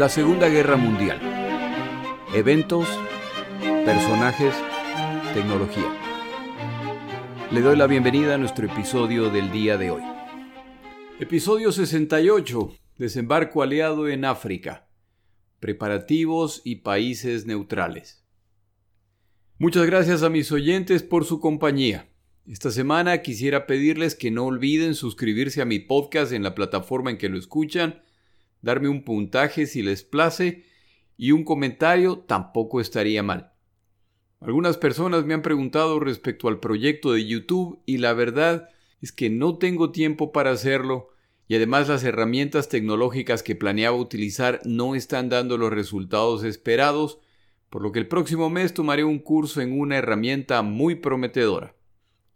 La 0.00 0.08
Segunda 0.08 0.48
Guerra 0.48 0.78
Mundial. 0.78 1.20
Eventos, 2.34 2.88
personajes, 3.84 4.54
tecnología. 5.34 5.94
Le 7.52 7.60
doy 7.60 7.76
la 7.76 7.86
bienvenida 7.86 8.36
a 8.36 8.38
nuestro 8.38 8.64
episodio 8.64 9.28
del 9.28 9.52
día 9.52 9.76
de 9.76 9.90
hoy. 9.90 10.02
Episodio 11.18 11.70
68. 11.70 12.72
Desembarco 12.96 13.62
aliado 13.62 14.08
en 14.08 14.24
África. 14.24 14.88
Preparativos 15.58 16.62
y 16.64 16.76
países 16.76 17.44
neutrales. 17.44 18.24
Muchas 19.58 19.84
gracias 19.84 20.22
a 20.22 20.30
mis 20.30 20.50
oyentes 20.50 21.02
por 21.02 21.26
su 21.26 21.40
compañía. 21.40 22.08
Esta 22.46 22.70
semana 22.70 23.20
quisiera 23.20 23.66
pedirles 23.66 24.14
que 24.14 24.30
no 24.30 24.46
olviden 24.46 24.94
suscribirse 24.94 25.60
a 25.60 25.66
mi 25.66 25.78
podcast 25.78 26.32
en 26.32 26.42
la 26.42 26.54
plataforma 26.54 27.10
en 27.10 27.18
que 27.18 27.28
lo 27.28 27.38
escuchan, 27.38 28.00
darme 28.62 28.88
un 28.88 29.04
puntaje 29.04 29.66
si 29.66 29.82
les 29.82 30.02
place 30.02 30.64
y 31.16 31.32
un 31.32 31.44
comentario 31.44 32.18
tampoco 32.18 32.80
estaría 32.80 33.22
mal. 33.22 33.52
Algunas 34.40 34.78
personas 34.78 35.26
me 35.26 35.34
han 35.34 35.42
preguntado 35.42 36.00
respecto 36.00 36.48
al 36.48 36.60
proyecto 36.60 37.12
de 37.12 37.26
YouTube 37.26 37.78
y 37.84 37.98
la 37.98 38.14
verdad 38.14 38.70
es 39.02 39.12
que 39.12 39.28
no 39.28 39.58
tengo 39.58 39.92
tiempo 39.92 40.32
para 40.32 40.50
hacerlo 40.50 41.10
y 41.46 41.56
además 41.56 41.88
las 41.88 42.04
herramientas 42.04 42.68
tecnológicas 42.68 43.42
que 43.42 43.56
planeaba 43.56 43.96
utilizar 43.96 44.60
no 44.64 44.94
están 44.94 45.28
dando 45.28 45.58
los 45.58 45.70
resultados 45.70 46.44
esperados, 46.44 47.18
por 47.70 47.82
lo 47.82 47.92
que 47.92 47.98
el 47.98 48.08
próximo 48.08 48.48
mes 48.50 48.72
tomaré 48.72 49.04
un 49.04 49.18
curso 49.18 49.60
en 49.60 49.78
una 49.78 49.96
herramienta 49.96 50.62
muy 50.62 50.94
prometedora. 50.94 51.74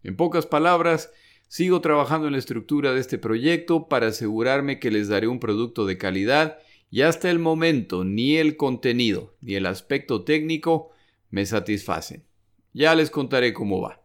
En 0.03 0.17
pocas 0.17 0.47
palabras, 0.47 1.13
sigo 1.55 1.81
trabajando 1.81 2.27
en 2.27 2.33
la 2.33 2.41
estructura 2.41 2.95
de 2.95 3.01
este 3.01 3.17
proyecto 3.17 3.87
para 3.87 4.09
asegurarme 4.09 4.81
que 4.81 4.91
les 4.91 5.07
daré 5.07 5.29
un 5.29 5.39
producto 5.39 5.87
de 5.87 5.97
calidad 5.97 6.59
y 6.91 7.03
hasta 7.03 7.31
el 7.31 7.39
momento 7.39 8.03
ni 8.03 8.39
el 8.39 8.57
contenido 8.57 9.37
ni 9.41 9.55
el 9.55 9.67
aspecto 9.67 10.25
técnico 10.25 10.91
me 11.31 11.47
satisfacen. 11.47 12.25
Ya 12.73 12.97
les 12.97 13.09
contaré 13.09 13.53
cómo 13.53 13.81
va. 13.81 14.03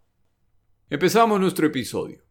Empezamos 0.92 1.40
nuestro 1.40 1.66
episodio. 1.66 2.22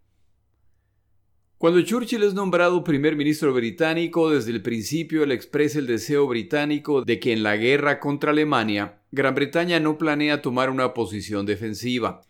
Cuando 1.56 1.82
Churchill 1.82 2.22
es 2.22 2.34
nombrado 2.34 2.84
primer 2.84 3.16
ministro 3.16 3.52
británico, 3.52 4.30
desde 4.30 4.52
el 4.52 4.62
principio 4.62 5.24
él 5.24 5.32
expresa 5.32 5.80
el 5.80 5.88
deseo 5.88 6.28
británico 6.28 7.02
de 7.02 7.18
que 7.18 7.32
en 7.32 7.42
la 7.42 7.56
guerra 7.56 7.98
contra 7.98 8.30
Alemania, 8.30 9.02
Gran 9.10 9.34
Bretaña 9.34 9.80
no 9.80 9.98
planea 9.98 10.42
tomar 10.42 10.70
una 10.70 10.94
posición 10.94 11.44
defensiva, 11.44 12.22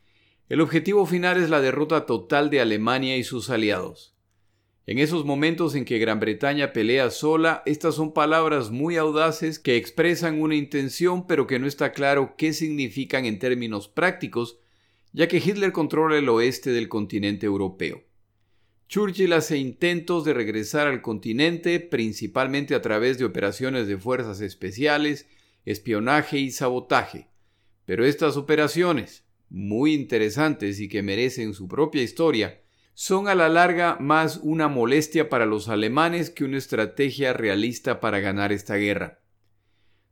el 0.49 0.61
objetivo 0.61 1.05
final 1.05 1.43
es 1.43 1.51
la 1.51 1.61
derrota 1.61 2.07
total 2.07 2.49
de 2.49 2.61
Alemania 2.61 3.17
y 3.17 3.25
sus 3.25 3.51
aliados. 3.51 4.15
En 4.87 4.99
esos 4.99 5.27
momentos 5.27 5.75
en 5.75 5.85
que 5.85 5.99
Gran 5.99 6.19
Bretaña 6.19 6.73
pelea 6.73 7.11
sola, 7.11 7.63
estas 7.67 7.97
son 7.97 8.15
palabras 8.15 8.71
muy 8.71 8.97
audaces 8.97 9.59
que 9.59 9.77
expresan 9.77 10.41
una 10.41 10.55
intención 10.55 11.27
pero 11.27 11.47
que 11.47 11.59
no 11.59 11.67
está 11.67 11.93
claro 11.93 12.37
qué 12.39 12.55
significan 12.55 13.27
en 13.27 13.39
términos 13.39 13.89
prácticos, 13.89 14.59
ya 15.13 15.29
que 15.29 15.37
Hitler 15.37 15.73
controla 15.73 16.17
el 16.17 16.31
oeste 16.31 16.71
del 16.71 16.89
continente 16.89 17.45
europeo. 17.45 18.03
Churchill 18.89 19.35
hace 19.35 19.59
intentos 19.59 20.25
de 20.25 20.33
regresar 20.33 20.87
al 20.87 21.03
continente 21.03 21.79
principalmente 21.81 22.75
a 22.75 22.81
través 22.81 23.19
de 23.19 23.27
operaciones 23.27 23.87
de 23.87 23.99
fuerzas 23.99 24.41
especiales, 24.41 25.27
espionaje 25.67 26.39
y 26.39 26.51
sabotaje. 26.51 27.29
Pero 27.85 28.07
estas 28.07 28.39
operaciones, 28.39 29.28
muy 29.51 29.95
interesantes 29.95 30.81
y 30.81 30.89
que 30.89 31.03
merecen 31.03 31.55
su 31.55 31.69
propia 31.69 32.03
historia, 32.03 32.61
son 32.95 33.29
a 33.29 33.35
la 33.35 33.49
larga 33.49 33.97
más 34.01 34.41
una 34.43 34.69
molestia 34.69 35.29
para 35.29 35.47
los 35.47 35.69
alemanes 35.69 36.31
que 36.31 36.45
una 36.45 36.59
estrategia 36.59 37.33
realista 37.33 38.01
para 38.01 38.19
ganar 38.19 38.53
esta 38.53 38.75
guerra. 38.75 39.21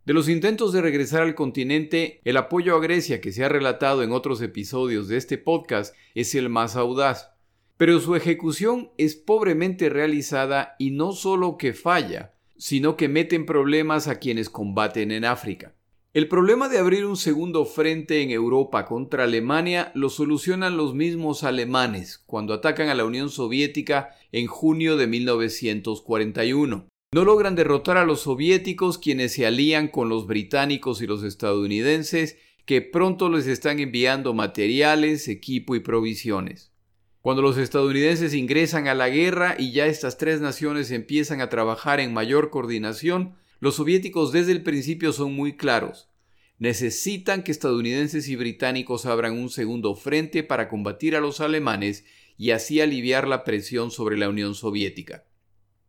De 0.05 0.13
los 0.13 0.29
intentos 0.29 0.73
de 0.73 0.83
regresar 0.83 1.23
al 1.23 1.35
continente, 1.35 2.21
el 2.25 2.37
apoyo 2.37 2.77
a 2.77 2.81
Grecia 2.81 3.21
que 3.21 3.33
se 3.33 3.45
ha 3.45 3.49
relatado 3.49 4.05
en 4.05 4.13
otros 4.13 4.41
episodios 4.41 5.09
de 5.09 5.17
este 5.17 5.37
podcast 5.37 5.97
es 6.15 6.37
el 6.37 6.49
más 6.49 6.77
audaz, 6.77 7.31
pero 7.77 7.99
su 7.99 8.15
ejecución 8.15 8.93
es 8.99 9.17
pobremente 9.17 9.89
realizada 9.89 10.77
y 10.79 10.93
no 10.93 11.13
solo 11.13 11.59
que 11.59 11.73
falla, 11.73 12.35
sino 12.57 12.97
que 12.97 13.09
mete 13.09 13.37
en 13.37 13.47
problemas 13.47 14.09
a 14.09 14.21
quienes 14.21 14.49
combaten 14.49 15.11
en 15.11 15.25
África. 15.25 15.76
El 16.17 16.29
problema 16.29 16.71
de 16.71 16.79
abrir 16.79 17.05
un 17.05 17.19
segundo 17.19 17.67
frente 17.67 18.23
en 18.23 18.31
Europa 18.31 18.87
contra 18.87 19.25
Alemania 19.25 19.93
lo 19.95 20.09
solucionan 20.09 20.79
los 20.79 20.95
mismos 20.95 21.45
alemanes 21.45 22.23
cuando 22.25 22.55
atacan 22.55 22.89
a 22.89 22.95
la 22.95 23.05
Unión 23.05 23.29
Soviética 23.29 24.17
en 24.33 24.47
junio 24.47 24.97
de 24.97 25.09
1941. 25.09 26.89
No 27.13 27.25
logran 27.27 27.55
derrotar 27.55 27.99
a 27.99 28.07
los 28.07 28.23
soviéticos 28.23 28.97
quienes 28.97 29.35
se 29.35 29.45
alían 29.45 29.89
con 29.89 30.09
los 30.09 30.27
británicos 30.27 31.03
y 31.03 31.07
los 31.07 31.23
estadounidenses 31.23 32.39
que 32.65 32.81
pronto 32.81 33.29
les 33.29 33.47
están 33.47 33.79
enviando 33.79 34.33
materiales, 34.33 35.29
equipo 35.29 35.75
y 35.75 35.81
provisiones. 35.81 36.73
Cuando 37.21 37.43
los 37.43 37.59
estadounidenses 37.59 38.33
ingresan 38.33 38.89
a 38.89 38.95
la 38.95 39.11
guerra 39.11 39.55
y 39.59 39.73
ya 39.73 39.85
estas 39.85 40.17
tres 40.17 40.41
naciones 40.41 40.91
empiezan 40.93 41.43
a 41.43 41.51
trabajar 41.51 42.01
en 42.01 42.15
mayor 42.15 42.49
coordinación, 42.49 43.37
los 43.61 43.77
soviéticos 43.77 44.33
desde 44.33 44.53
el 44.53 44.63
principio 44.63 45.13
son 45.13 45.35
muy 45.35 45.57
claros. 45.57 46.11
Necesitan 46.59 47.43
que 47.43 47.53
estadounidenses 47.53 48.29
y 48.29 48.37
británicos 48.37 49.07
abran 49.07 49.35
un 49.35 49.51
segundo 49.51 49.95
frente 49.95 50.43
para 50.43 50.69
combatir 50.69 51.17
a 51.17 51.21
los 51.21 51.41
alemanes 51.41 52.05
y 52.39 52.51
así 52.51 52.81
aliviar 52.81 53.29
la 53.29 53.45
presión 53.45 53.91
sobre 53.91 54.17
la 54.17 54.29
Unión 54.29 54.55
Soviética. 54.55 55.25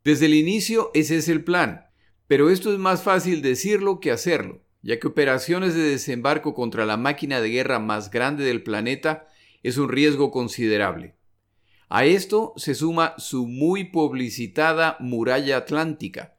Desde 0.04 0.28
el 0.28 0.34
inicio 0.34 0.92
ese 0.94 1.18
es 1.18 1.28
el 1.28 1.44
plan, 1.44 1.88
pero 2.28 2.50
esto 2.50 2.72
es 2.72 2.80
más 2.80 3.04
fácil 3.04 3.42
decirlo 3.42 4.00
que 4.00 4.12
hacerlo, 4.12 4.64
ya 4.82 5.00
que 5.00 5.08
operaciones 5.08 5.74
de 5.74 5.82
desembarco 5.82 6.54
contra 6.54 6.86
la 6.86 6.98
máquina 6.98 7.42
de 7.42 7.50
guerra 7.50 7.80
más 7.80 8.12
grande 8.12 8.46
del 8.46 8.64
planeta 8.64 9.28
es 9.64 9.78
un 9.78 9.90
riesgo 9.90 10.32
considerable. 10.32 11.16
A 11.90 12.06
esto 12.06 12.54
se 12.58 12.76
suma 12.76 13.16
su 13.18 13.48
muy 13.48 13.86
publicitada 13.86 14.98
muralla 15.00 15.58
atlántica, 15.58 16.37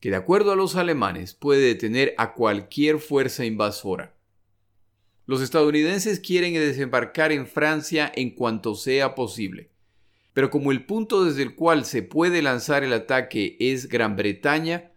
que 0.00 0.10
de 0.10 0.16
acuerdo 0.16 0.52
a 0.52 0.56
los 0.56 0.76
alemanes 0.76 1.34
puede 1.34 1.60
detener 1.60 2.14
a 2.18 2.32
cualquier 2.32 2.98
fuerza 2.98 3.44
invasora. 3.44 4.16
Los 5.26 5.42
estadounidenses 5.42 6.18
quieren 6.18 6.54
desembarcar 6.54 7.30
en 7.30 7.46
Francia 7.46 8.10
en 8.14 8.30
cuanto 8.30 8.74
sea 8.74 9.14
posible, 9.14 9.70
pero 10.32 10.50
como 10.50 10.72
el 10.72 10.86
punto 10.86 11.24
desde 11.24 11.42
el 11.42 11.54
cual 11.54 11.84
se 11.84 12.02
puede 12.02 12.42
lanzar 12.42 12.82
el 12.82 12.92
ataque 12.92 13.56
es 13.60 13.88
Gran 13.88 14.16
Bretaña, 14.16 14.90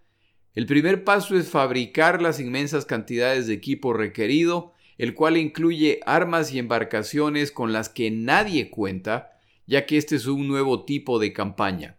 el 0.55 0.65
primer 0.67 1.03
paso 1.03 1.35
es 1.37 1.49
fabricar 1.49 2.21
las 2.21 2.39
inmensas 2.39 2.85
cantidades 2.85 3.47
de 3.47 3.53
equipo 3.53 3.93
requerido, 3.93 4.73
el 4.97 5.15
cual 5.15 5.37
incluye 5.37 5.99
armas 6.05 6.53
y 6.53 6.59
embarcaciones 6.59 7.51
con 7.51 7.73
las 7.73 7.89
que 7.89 8.11
nadie 8.11 8.69
cuenta, 8.69 9.31
ya 9.65 9.85
que 9.85 9.97
este 9.97 10.15
es 10.15 10.27
un 10.27 10.47
nuevo 10.47 10.85
tipo 10.85 11.17
de 11.17 11.33
campaña. 11.33 11.97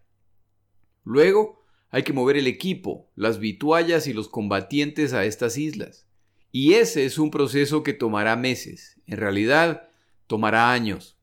Luego, 1.02 1.63
hay 1.94 2.02
que 2.02 2.12
mover 2.12 2.36
el 2.36 2.48
equipo, 2.48 3.08
las 3.14 3.38
vituallas 3.38 4.08
y 4.08 4.12
los 4.12 4.28
combatientes 4.28 5.12
a 5.12 5.24
estas 5.26 5.56
islas. 5.56 6.08
Y 6.50 6.72
ese 6.72 7.04
es 7.04 7.18
un 7.18 7.30
proceso 7.30 7.84
que 7.84 7.92
tomará 7.92 8.34
meses, 8.34 9.00
en 9.06 9.18
realidad 9.18 9.90
tomará 10.26 10.72
años. 10.72 11.16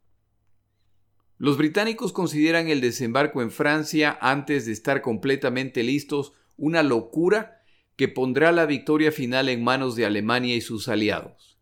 Los 1.37 1.57
británicos 1.57 2.13
consideran 2.13 2.69
el 2.69 2.79
desembarco 2.79 3.41
en 3.41 3.51
Francia 3.51 4.17
antes 4.21 4.65
de 4.65 4.71
estar 4.71 5.01
completamente 5.01 5.83
listos 5.83 6.31
una 6.55 6.83
locura 6.83 7.61
que 7.97 8.07
pondrá 8.07 8.53
la 8.53 8.65
victoria 8.65 9.11
final 9.11 9.49
en 9.49 9.65
manos 9.65 9.97
de 9.97 10.05
Alemania 10.05 10.55
y 10.55 10.61
sus 10.61 10.87
aliados. 10.87 11.59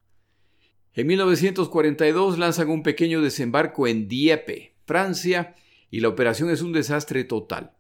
En 0.93 1.07
1942 1.07 2.37
lanzan 2.37 2.69
un 2.69 2.83
pequeño 2.83 3.23
desembarco 3.23 3.87
en 3.87 4.07
Dieppe, 4.07 4.75
Francia, 4.85 5.55
y 5.89 6.01
la 6.01 6.09
operación 6.09 6.51
es 6.51 6.61
un 6.61 6.73
desastre 6.73 7.23
total 7.23 7.73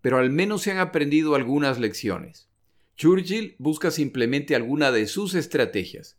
pero 0.00 0.18
al 0.18 0.30
menos 0.30 0.62
se 0.62 0.70
han 0.70 0.78
aprendido 0.78 1.34
algunas 1.34 1.78
lecciones. 1.78 2.48
Churchill 2.96 3.56
busca 3.58 3.90
simplemente 3.90 4.54
alguna 4.54 4.92
de 4.92 5.06
sus 5.06 5.34
estrategias, 5.34 6.18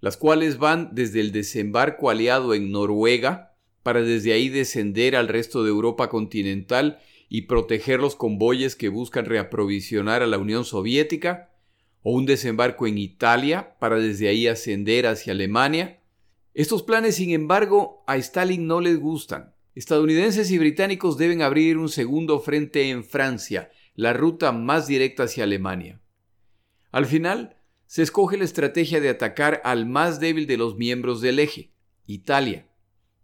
las 0.00 0.16
cuales 0.16 0.58
van 0.58 0.90
desde 0.92 1.20
el 1.20 1.32
desembarco 1.32 2.10
aliado 2.10 2.54
en 2.54 2.70
Noruega, 2.70 3.54
para 3.82 4.02
desde 4.02 4.32
ahí 4.32 4.48
descender 4.48 5.14
al 5.14 5.28
resto 5.28 5.62
de 5.62 5.70
Europa 5.70 6.08
continental 6.08 6.98
y 7.28 7.42
proteger 7.42 8.00
los 8.00 8.16
convoyes 8.16 8.76
que 8.76 8.88
buscan 8.88 9.24
reaprovisionar 9.24 10.22
a 10.22 10.26
la 10.26 10.38
Unión 10.38 10.64
Soviética, 10.64 11.50
o 12.02 12.12
un 12.12 12.26
desembarco 12.26 12.86
en 12.86 12.98
Italia 12.98 13.76
para 13.80 13.96
desde 13.96 14.28
ahí 14.28 14.46
ascender 14.46 15.08
hacia 15.08 15.32
Alemania. 15.32 16.00
Estos 16.54 16.84
planes, 16.84 17.16
sin 17.16 17.30
embargo, 17.30 18.04
a 18.06 18.16
Stalin 18.16 18.68
no 18.68 18.80
les 18.80 19.00
gustan. 19.00 19.55
Estadounidenses 19.76 20.50
y 20.50 20.56
británicos 20.56 21.18
deben 21.18 21.42
abrir 21.42 21.76
un 21.76 21.90
segundo 21.90 22.40
frente 22.40 22.88
en 22.88 23.04
Francia, 23.04 23.70
la 23.94 24.14
ruta 24.14 24.50
más 24.50 24.86
directa 24.86 25.24
hacia 25.24 25.44
Alemania. 25.44 26.00
Al 26.92 27.04
final, 27.04 27.58
se 27.84 28.02
escoge 28.02 28.38
la 28.38 28.44
estrategia 28.44 29.02
de 29.02 29.10
atacar 29.10 29.60
al 29.64 29.84
más 29.84 30.18
débil 30.18 30.46
de 30.46 30.56
los 30.56 30.78
miembros 30.78 31.20
del 31.20 31.38
eje, 31.38 31.74
Italia. 32.06 32.70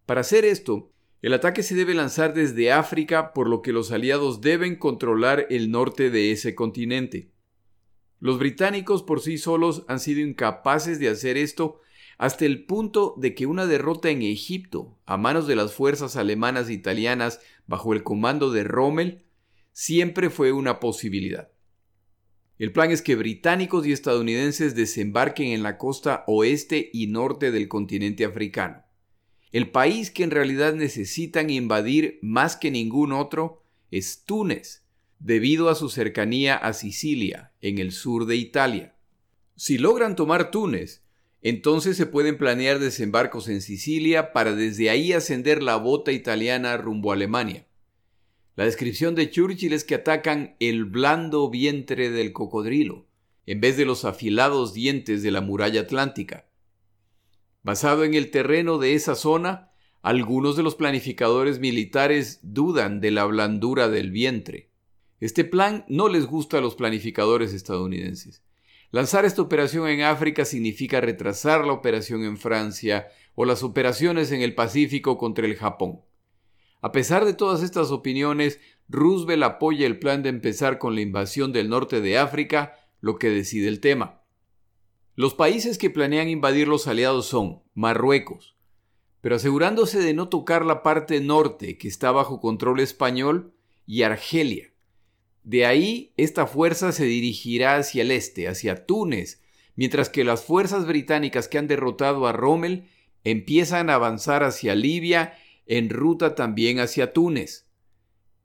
Para 0.04 0.20
hacer 0.20 0.44
esto, 0.44 0.93
el 1.22 1.32
ataque 1.32 1.62
se 1.62 1.75
debe 1.75 1.94
lanzar 1.94 2.34
desde 2.34 2.70
África, 2.70 3.32
por 3.32 3.48
lo 3.48 3.62
que 3.62 3.72
los 3.72 3.90
aliados 3.90 4.43
deben 4.43 4.76
controlar 4.76 5.46
el 5.48 5.70
norte 5.70 6.10
de 6.10 6.32
ese 6.32 6.55
continente. 6.55 7.31
Los 8.20 8.38
británicos 8.38 9.02
por 9.02 9.22
sí 9.22 9.38
solos 9.38 9.87
han 9.88 10.00
sido 10.00 10.20
incapaces 10.20 11.00
de 11.00 11.08
hacer 11.08 11.38
esto 11.38 11.81
hasta 12.22 12.46
el 12.46 12.66
punto 12.66 13.16
de 13.16 13.34
que 13.34 13.46
una 13.46 13.66
derrota 13.66 14.08
en 14.08 14.22
Egipto 14.22 14.96
a 15.06 15.16
manos 15.16 15.48
de 15.48 15.56
las 15.56 15.72
fuerzas 15.72 16.14
alemanas 16.14 16.69
e 16.69 16.72
italianas 16.72 17.40
bajo 17.66 17.92
el 17.94 18.04
comando 18.04 18.52
de 18.52 18.62
Rommel 18.62 19.24
siempre 19.72 20.30
fue 20.30 20.52
una 20.52 20.78
posibilidad. 20.78 21.50
El 22.60 22.70
plan 22.70 22.92
es 22.92 23.02
que 23.02 23.16
británicos 23.16 23.84
y 23.88 23.90
estadounidenses 23.90 24.76
desembarquen 24.76 25.48
en 25.48 25.64
la 25.64 25.78
costa 25.78 26.22
oeste 26.28 26.90
y 26.92 27.08
norte 27.08 27.50
del 27.50 27.66
continente 27.66 28.24
africano. 28.24 28.84
El 29.50 29.72
país 29.72 30.12
que 30.12 30.22
en 30.22 30.30
realidad 30.30 30.74
necesitan 30.74 31.50
invadir 31.50 32.20
más 32.22 32.54
que 32.54 32.70
ningún 32.70 33.10
otro 33.10 33.64
es 33.90 34.22
Túnez, 34.24 34.84
debido 35.19 35.69
a 35.69 35.74
su 35.74 35.88
cercanía 35.88 36.54
a 36.54 36.72
Sicilia, 36.72 37.50
en 37.60 37.78
el 37.78 37.90
sur 37.90 38.26
de 38.26 38.36
Italia. 38.36 38.94
Si 39.56 39.76
logran 39.76 40.14
tomar 40.14 40.52
Túnez, 40.52 41.01
entonces 41.42 41.96
se 41.96 42.06
pueden 42.06 42.38
planear 42.38 42.78
desembarcos 42.78 43.48
en 43.48 43.62
Sicilia 43.62 44.32
para 44.32 44.54
desde 44.54 44.90
ahí 44.90 45.12
ascender 45.12 45.62
la 45.62 45.76
bota 45.76 46.12
italiana 46.12 46.76
rumbo 46.76 47.10
a 47.10 47.14
Alemania. 47.14 47.66
La 48.54 48.64
descripción 48.64 49.14
de 49.16 49.28
Churchill 49.28 49.72
es 49.72 49.82
que 49.84 49.96
atacan 49.96 50.56
el 50.60 50.84
blando 50.84 51.50
vientre 51.50 52.10
del 52.10 52.32
cocodrilo, 52.32 53.06
en 53.46 53.60
vez 53.60 53.76
de 53.76 53.84
los 53.84 54.04
afilados 54.04 54.72
dientes 54.72 55.22
de 55.22 55.32
la 55.32 55.40
muralla 55.40 55.80
atlántica. 55.80 56.46
Basado 57.64 58.04
en 58.04 58.14
el 58.14 58.30
terreno 58.30 58.78
de 58.78 58.94
esa 58.94 59.16
zona, 59.16 59.72
algunos 60.00 60.56
de 60.56 60.62
los 60.62 60.74
planificadores 60.76 61.58
militares 61.58 62.40
dudan 62.42 63.00
de 63.00 63.10
la 63.10 63.24
blandura 63.24 63.88
del 63.88 64.10
vientre. 64.10 64.70
Este 65.18 65.44
plan 65.44 65.84
no 65.88 66.08
les 66.08 66.26
gusta 66.26 66.58
a 66.58 66.60
los 66.60 66.74
planificadores 66.74 67.52
estadounidenses. 67.52 68.42
Lanzar 68.92 69.24
esta 69.24 69.40
operación 69.40 69.88
en 69.88 70.02
África 70.02 70.44
significa 70.44 71.00
retrasar 71.00 71.64
la 71.64 71.72
operación 71.72 72.24
en 72.24 72.36
Francia 72.36 73.08
o 73.34 73.46
las 73.46 73.62
operaciones 73.62 74.30
en 74.32 74.42
el 74.42 74.54
Pacífico 74.54 75.16
contra 75.16 75.46
el 75.46 75.56
Japón. 75.56 76.02
A 76.82 76.92
pesar 76.92 77.24
de 77.24 77.32
todas 77.32 77.62
estas 77.62 77.90
opiniones, 77.90 78.60
Roosevelt 78.90 79.44
apoya 79.44 79.86
el 79.86 79.98
plan 79.98 80.22
de 80.22 80.28
empezar 80.28 80.76
con 80.76 80.94
la 80.94 81.00
invasión 81.00 81.54
del 81.54 81.70
norte 81.70 82.02
de 82.02 82.18
África, 82.18 82.74
lo 83.00 83.16
que 83.16 83.30
decide 83.30 83.68
el 83.68 83.80
tema. 83.80 84.20
Los 85.14 85.32
países 85.32 85.78
que 85.78 85.88
planean 85.88 86.28
invadir 86.28 86.68
los 86.68 86.86
aliados 86.86 87.24
son 87.24 87.62
Marruecos, 87.72 88.56
pero 89.22 89.36
asegurándose 89.36 90.00
de 90.00 90.12
no 90.12 90.28
tocar 90.28 90.66
la 90.66 90.82
parte 90.82 91.18
norte 91.20 91.78
que 91.78 91.88
está 91.88 92.12
bajo 92.12 92.40
control 92.40 92.80
español, 92.80 93.54
y 93.86 94.02
Argelia. 94.02 94.71
De 95.42 95.66
ahí, 95.66 96.12
esta 96.16 96.46
fuerza 96.46 96.92
se 96.92 97.04
dirigirá 97.04 97.76
hacia 97.76 98.02
el 98.02 98.10
este, 98.10 98.48
hacia 98.48 98.86
Túnez, 98.86 99.42
mientras 99.74 100.08
que 100.08 100.24
las 100.24 100.44
fuerzas 100.44 100.86
británicas 100.86 101.48
que 101.48 101.58
han 101.58 101.66
derrotado 101.66 102.26
a 102.26 102.32
Rommel 102.32 102.88
empiezan 103.24 103.90
a 103.90 103.94
avanzar 103.94 104.44
hacia 104.44 104.74
Libia 104.74 105.34
en 105.66 105.90
ruta 105.90 106.34
también 106.34 106.78
hacia 106.78 107.12
Túnez. 107.12 107.66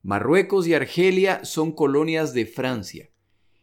Marruecos 0.04 0.68
y 0.68 0.74
Argelia 0.74 1.44
son 1.44 1.72
colonias 1.72 2.34
de 2.34 2.46
Francia, 2.46 3.10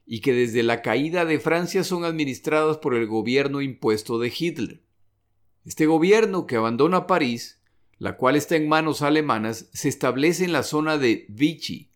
y 0.06 0.20
que 0.20 0.32
desde 0.32 0.62
la 0.62 0.82
caída 0.82 1.24
de 1.24 1.40
Francia 1.40 1.84
son 1.84 2.04
administradas 2.04 2.78
por 2.78 2.94
el 2.94 3.06
gobierno 3.06 3.62
impuesto 3.62 4.18
de 4.18 4.32
Hitler. 4.36 4.82
Este 5.64 5.86
gobierno 5.86 6.46
que 6.46 6.56
abandona 6.56 7.06
París, 7.06 7.62
la 7.98 8.16
cual 8.16 8.36
está 8.36 8.56
en 8.56 8.68
manos 8.68 9.00
alemanas, 9.00 9.70
se 9.72 9.88
establece 9.88 10.44
en 10.44 10.52
la 10.52 10.62
zona 10.62 10.98
de 10.98 11.24
Vichy. 11.28 11.93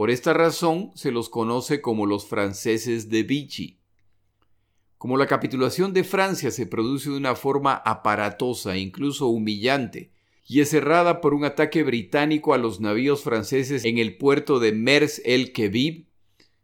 Por 0.00 0.10
esta 0.10 0.32
razón 0.32 0.92
se 0.94 1.12
los 1.12 1.28
conoce 1.28 1.82
como 1.82 2.06
los 2.06 2.26
franceses 2.26 3.10
de 3.10 3.22
Vichy. 3.22 3.80
Como 4.96 5.18
la 5.18 5.26
capitulación 5.26 5.92
de 5.92 6.04
Francia 6.04 6.50
se 6.50 6.64
produce 6.64 7.10
de 7.10 7.18
una 7.18 7.34
forma 7.34 7.74
aparatosa 7.74 8.78
incluso 8.78 9.26
humillante, 9.26 10.10
y 10.46 10.60
es 10.60 10.70
cerrada 10.70 11.20
por 11.20 11.34
un 11.34 11.44
ataque 11.44 11.82
británico 11.82 12.54
a 12.54 12.56
los 12.56 12.80
navíos 12.80 13.22
franceses 13.22 13.84
en 13.84 13.98
el 13.98 14.16
puerto 14.16 14.58
de 14.58 14.72
Mers 14.72 15.20
el 15.26 15.52
Kebib, 15.52 16.06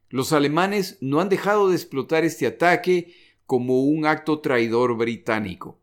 los 0.09 0.33
alemanes 0.33 0.97
no 1.03 1.21
han 1.21 1.29
dejado 1.29 1.69
de 1.69 1.77
explotar 1.77 2.25
este 2.25 2.47
ataque 2.47 3.13
como 3.45 3.83
un 3.83 4.07
acto 4.07 4.41
traidor 4.41 4.97
británico. 4.97 5.79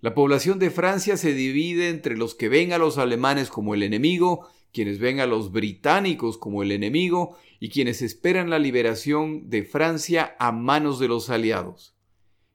La 0.00 0.12
población 0.12 0.58
de 0.58 0.70
Francia 0.70 1.16
se 1.16 1.34
divide 1.34 1.88
entre 1.88 2.16
los 2.16 2.34
que 2.34 2.48
ven 2.48 2.72
a 2.72 2.78
los 2.78 2.98
alemanes 2.98 3.48
como 3.48 3.74
el 3.74 3.84
enemigo, 3.84 4.48
quienes 4.72 4.98
ven 4.98 5.20
a 5.20 5.26
los 5.26 5.52
británicos 5.52 6.38
como 6.38 6.62
el 6.62 6.72
enemigo 6.72 7.36
y 7.58 7.68
quienes 7.70 8.02
esperan 8.02 8.50
la 8.50 8.58
liberación 8.58 9.50
de 9.50 9.64
Francia 9.64 10.36
a 10.38 10.52
manos 10.52 10.98
de 10.98 11.08
los 11.08 11.30
aliados. 11.30 11.96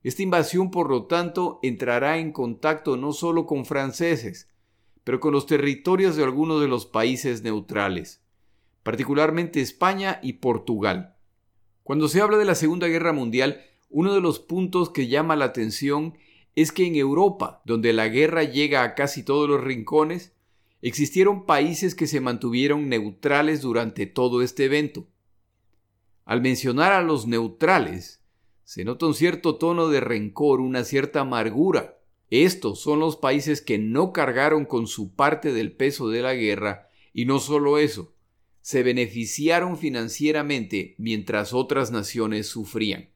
Esta 0.04 0.22
invasión, 0.22 0.70
por 0.70 0.90
lo 0.90 1.06
tanto, 1.06 1.60
entrará 1.64 2.20
en 2.20 2.32
contacto 2.32 2.96
no 2.96 3.12
solo 3.12 3.46
con 3.46 3.66
franceses, 3.66 4.52
pero 5.04 5.20
con 5.20 5.34
los 5.34 5.46
territorios 5.48 6.16
de 6.16 6.24
algunos 6.24 6.62
de 6.62 6.68
los 6.68 6.86
países 6.86 7.42
neutrales, 7.42 8.24
particularmente 8.84 9.62
España 9.62 10.20
y 10.22 10.34
Portugal. 10.34 11.16
Cuando 11.84 12.08
se 12.08 12.22
habla 12.22 12.38
de 12.38 12.46
la 12.46 12.56
Segunda 12.56 12.88
Guerra 12.88 13.14
Mundial, 13.14 13.64
uno 13.90 14.14
de 14.14 14.22
los 14.22 14.40
puntos 14.40 14.90
que 14.90 15.08
llama 15.08 15.36
la 15.36 15.46
atención 15.46 16.18
es 16.56 16.72
que 16.72 16.86
en 16.86 16.96
Europa, 16.96 17.62
donde 17.66 17.92
la 17.92 18.08
guerra 18.08 18.44
llega 18.44 18.84
a 18.84 18.96
casi 18.96 19.24
todos 19.24 19.50
los 19.50 19.64
rincones, 19.64 20.35
existieron 20.88 21.48
países 21.48 21.96
que 21.96 22.06
se 22.06 22.22
mantuvieron 22.22 22.90
neutrales 22.90 23.62
durante 23.62 24.06
todo 24.06 24.44
este 24.44 24.66
evento. 24.66 25.08
Al 26.26 26.42
mencionar 26.42 26.92
a 26.92 27.02
los 27.02 27.26
neutrales, 27.26 28.22
se 28.64 28.84
nota 28.84 29.08
un 29.08 29.16
cierto 29.16 29.56
tono 29.56 29.88
de 29.88 30.00
rencor, 30.00 30.62
una 30.62 30.84
cierta 30.84 31.22
amargura, 31.22 32.00
estos 32.30 32.82
son 32.82 33.00
los 33.00 33.18
países 33.18 33.62
que 33.62 33.80
no 33.80 34.14
cargaron 34.14 34.66
con 34.66 34.86
su 34.86 35.16
parte 35.16 35.54
del 35.54 35.72
peso 35.72 36.10
de 36.10 36.22
la 36.22 36.36
guerra 36.36 36.90
y 37.14 37.26
no 37.26 37.40
solo 37.40 37.80
eso, 37.80 38.14
se 38.62 38.84
beneficiaron 38.84 39.78
financieramente 39.78 40.94
mientras 41.00 41.54
otras 41.54 41.92
naciones 41.92 42.48
sufrían. 42.48 43.10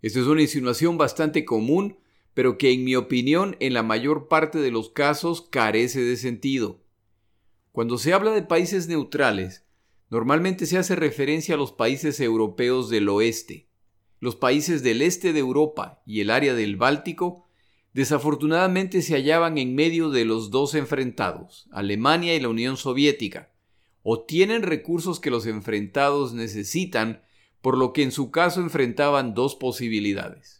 Esta 0.00 0.20
es 0.20 0.26
una 0.26 0.40
insinuación 0.40 0.96
bastante 0.96 1.44
común, 1.44 1.98
pero 2.34 2.58
que 2.58 2.72
en 2.72 2.84
mi 2.84 2.96
opinión 2.96 3.56
en 3.60 3.74
la 3.74 3.82
mayor 3.82 4.28
parte 4.28 4.58
de 4.58 4.70
los 4.70 4.90
casos 4.90 5.42
carece 5.50 6.00
de 6.00 6.16
sentido. 6.16 6.80
Cuando 7.72 7.98
se 7.98 8.12
habla 8.12 8.32
de 8.32 8.42
países 8.42 8.88
neutrales, 8.88 9.64
normalmente 10.10 10.66
se 10.66 10.78
hace 10.78 10.96
referencia 10.96 11.54
a 11.54 11.58
los 11.58 11.72
países 11.72 12.20
europeos 12.20 12.90
del 12.90 13.08
oeste. 13.08 13.68
Los 14.18 14.36
países 14.36 14.82
del 14.82 15.02
este 15.02 15.32
de 15.32 15.38
Europa 15.40 16.02
y 16.04 16.20
el 16.20 16.30
área 16.30 16.54
del 16.54 16.76
Báltico 16.76 17.46
desafortunadamente 17.92 19.02
se 19.02 19.14
hallaban 19.14 19.58
en 19.58 19.74
medio 19.74 20.10
de 20.10 20.24
los 20.24 20.50
dos 20.50 20.74
enfrentados, 20.74 21.68
Alemania 21.72 22.34
y 22.34 22.40
la 22.40 22.48
Unión 22.48 22.76
Soviética, 22.76 23.52
o 24.02 24.22
tienen 24.24 24.62
recursos 24.62 25.20
que 25.20 25.30
los 25.30 25.46
enfrentados 25.46 26.32
necesitan, 26.32 27.22
por 27.60 27.76
lo 27.76 27.92
que 27.92 28.02
en 28.02 28.12
su 28.12 28.30
caso 28.30 28.60
enfrentaban 28.60 29.34
dos 29.34 29.56
posibilidades. 29.56 30.59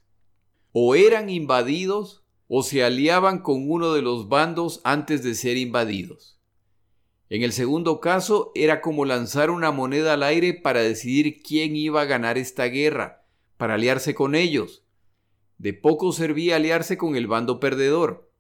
O 0.72 0.94
eran 0.94 1.30
invadidos 1.30 2.24
o 2.48 2.62
se 2.62 2.84
aliaban 2.84 3.40
con 3.40 3.70
uno 3.70 3.92
de 3.92 4.02
los 4.02 4.28
bandos 4.28 4.80
antes 4.84 5.22
de 5.22 5.34
ser 5.34 5.56
invadidos. 5.56 6.38
En 7.28 7.42
el 7.42 7.52
segundo 7.52 8.00
caso 8.00 8.50
era 8.54 8.80
como 8.80 9.04
lanzar 9.04 9.50
una 9.50 9.70
moneda 9.70 10.14
al 10.14 10.22
aire 10.22 10.54
para 10.54 10.82
decidir 10.82 11.42
quién 11.42 11.76
iba 11.76 12.02
a 12.02 12.06
ganar 12.06 12.38
esta 12.38 12.64
guerra, 12.64 13.24
para 13.56 13.74
aliarse 13.74 14.14
con 14.14 14.34
ellos, 14.34 14.84
de 15.60 15.74
poco 15.74 16.12
servía 16.12 16.56
aliarse 16.56 16.96
con 16.96 17.16
el 17.16 17.26
bando 17.26 17.60
perdedor. 17.60 18.32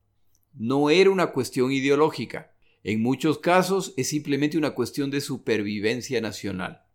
No 0.54 0.88
era 0.88 1.10
una 1.10 1.32
cuestión 1.32 1.70
ideológica. 1.70 2.54
En 2.82 3.02
muchos 3.02 3.36
casos 3.36 3.92
es 3.98 4.08
simplemente 4.08 4.56
una 4.56 4.70
cuestión 4.70 5.10
de 5.10 5.20
supervivencia 5.20 6.22
nacional. 6.22 6.86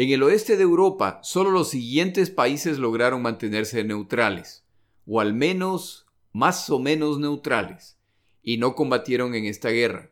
En 0.00 0.08
el 0.08 0.22
oeste 0.22 0.56
de 0.56 0.62
Europa, 0.62 1.20
solo 1.22 1.50
los 1.50 1.68
siguientes 1.68 2.30
países 2.30 2.78
lograron 2.78 3.20
mantenerse 3.20 3.84
neutrales, 3.84 4.64
o 5.06 5.20
al 5.20 5.34
menos 5.34 6.06
más 6.32 6.70
o 6.70 6.78
menos 6.78 7.18
neutrales, 7.18 7.98
y 8.42 8.56
no 8.56 8.74
combatieron 8.74 9.34
en 9.34 9.44
esta 9.44 9.68
guerra. 9.68 10.10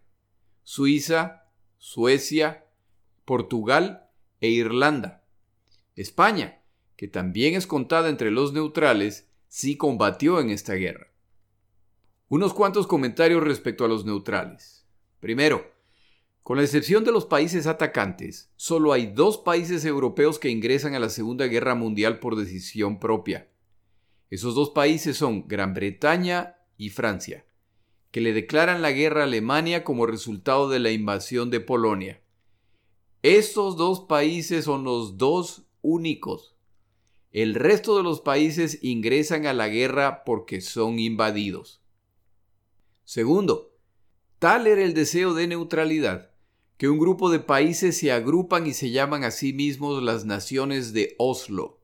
Suiza, 0.63 1.47
Suecia, 1.79 2.67
Portugal 3.25 4.11
e 4.43 4.51
Irlanda. 4.51 5.25
España, 5.97 6.61
que 6.99 7.09
también 7.09 7.55
es 7.55 7.67
contada 7.67 8.11
entre 8.11 8.31
los 8.31 8.53
neutrales, 8.53 9.31
sí 9.47 9.79
combatió 9.79 10.39
en 10.39 10.51
esta 10.51 10.75
guerra. 10.75 11.15
Unos 12.29 12.53
cuantos 12.53 12.87
comentarios 12.87 13.43
respecto 13.43 13.87
a 13.87 13.89
los 13.89 14.05
neutrales. 14.05 14.85
Primero, 15.19 15.78
con 16.49 16.57
la 16.57 16.63
excepción 16.63 17.05
de 17.05 17.13
los 17.13 17.27
países 17.27 17.67
atacantes, 17.67 18.51
solo 18.57 18.95
hay 18.95 19.09
dos 19.09 19.37
países 19.37 19.85
europeos 19.85 20.39
que 20.39 20.49
ingresan 20.49 20.95
a 20.95 20.99
la 20.99 21.11
Segunda 21.11 21.47
Guerra 21.47 21.75
Mundial 21.75 22.21
por 22.21 22.37
decisión 22.37 22.99
propia. 22.99 23.51
Esos 24.31 24.55
dos 24.55 24.71
países 24.71 25.19
son 25.19 25.47
Gran 25.47 25.75
Bretaña 25.75 26.57
y 26.79 26.89
Francia, 26.89 27.45
que 28.11 28.23
le 28.23 28.33
declaran 28.33 28.81
la 28.81 28.93
guerra 28.93 29.21
a 29.21 29.25
Alemania 29.25 29.85
como 29.85 30.07
resultado 30.07 30.71
de 30.71 30.79
la 30.79 30.91
invasión 30.91 31.51
de 31.51 31.61
Polonia. 31.61 32.23
Estos 33.21 33.77
dos 33.77 34.07
países 34.09 34.65
son 34.65 34.85
los 34.85 35.19
dos 35.19 35.67
únicos 35.83 36.57
el 37.31 37.57
resto 37.57 37.99
de 37.99 38.03
los 38.03 38.23
países 38.23 38.79
ingresan 38.81 39.45
a 39.45 39.53
la 39.53 39.69
guerra 39.69 40.25
porque 40.25 40.63
son 40.63 40.99
invadidos. 40.99 41.83
Segundo, 43.05 43.77
tal 44.39 44.67
era 44.67 44.83
el 44.83 44.95
deseo 44.95 45.35
de 45.35 45.47
neutralidad 45.47 46.38
que 46.79 46.89
un 46.89 46.99
grupo 46.99 47.29
de 47.29 47.41
países 47.41 47.99
se 47.99 48.13
agrupan 48.13 48.69
y 48.69 48.73
se 48.73 48.93
llaman 48.93 49.25
a 49.25 49.33
sí 49.33 49.53
mismos 49.53 50.01
las 50.01 50.25
naciones 50.25 50.93
de 50.93 51.17
Oslo. 51.19 51.81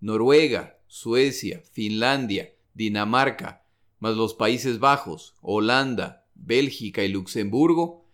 Noruega, 0.00 0.80
Suecia, 0.88 1.62
Finlandia, 1.72 2.52
Dinamarca, 2.74 3.64
más 4.00 4.16
los 4.16 4.34
Países 4.34 4.80
Bajos, 4.80 5.36
Holanda, 5.40 6.26
Bélgica 6.34 7.04
y 7.04 7.08
Luxemburgo, 7.08 8.04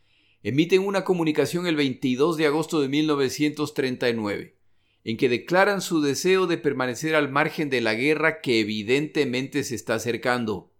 emiten 0.42 0.82
una 0.82 1.02
comunicación 1.02 1.66
el 1.66 1.76
22 1.76 2.36
de 2.36 2.46
agosto 2.46 2.82
de 2.82 2.88
1939, 2.88 4.58
en 5.04 5.16
que 5.16 5.30
declaran 5.30 5.80
su 5.80 6.02
deseo 6.02 6.46
de 6.46 6.58
permanecer 6.58 7.14
al 7.14 7.30
margen 7.30 7.70
de 7.70 7.80
la 7.80 7.94
guerra 7.94 8.42
que 8.42 8.60
evidentemente 8.60 9.64
se 9.64 9.74
está 9.74 9.94
acercando. 9.94 10.74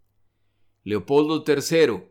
Leopoldo 0.84 1.42
III, 1.46 2.02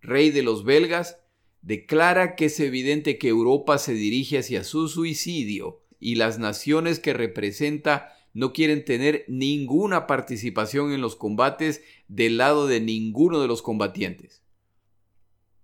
rey 0.00 0.30
de 0.30 0.42
los 0.42 0.64
belgas, 0.64 1.18
declara 1.62 2.36
que 2.36 2.46
es 2.46 2.60
evidente 2.60 3.18
que 3.18 3.28
Europa 3.28 3.78
se 3.78 3.94
dirige 3.94 4.38
hacia 4.38 4.64
su 4.64 4.88
suicidio 4.88 5.82
y 6.00 6.14
las 6.14 6.38
naciones 6.38 7.00
que 7.00 7.12
representa 7.12 8.14
no 8.32 8.52
quieren 8.52 8.84
tener 8.84 9.24
ninguna 9.28 10.06
participación 10.06 10.92
en 10.92 11.00
los 11.00 11.16
combates 11.16 11.82
del 12.06 12.36
lado 12.36 12.66
de 12.66 12.80
ninguno 12.80 13.40
de 13.40 13.48
los 13.48 13.62
combatientes. 13.62 14.42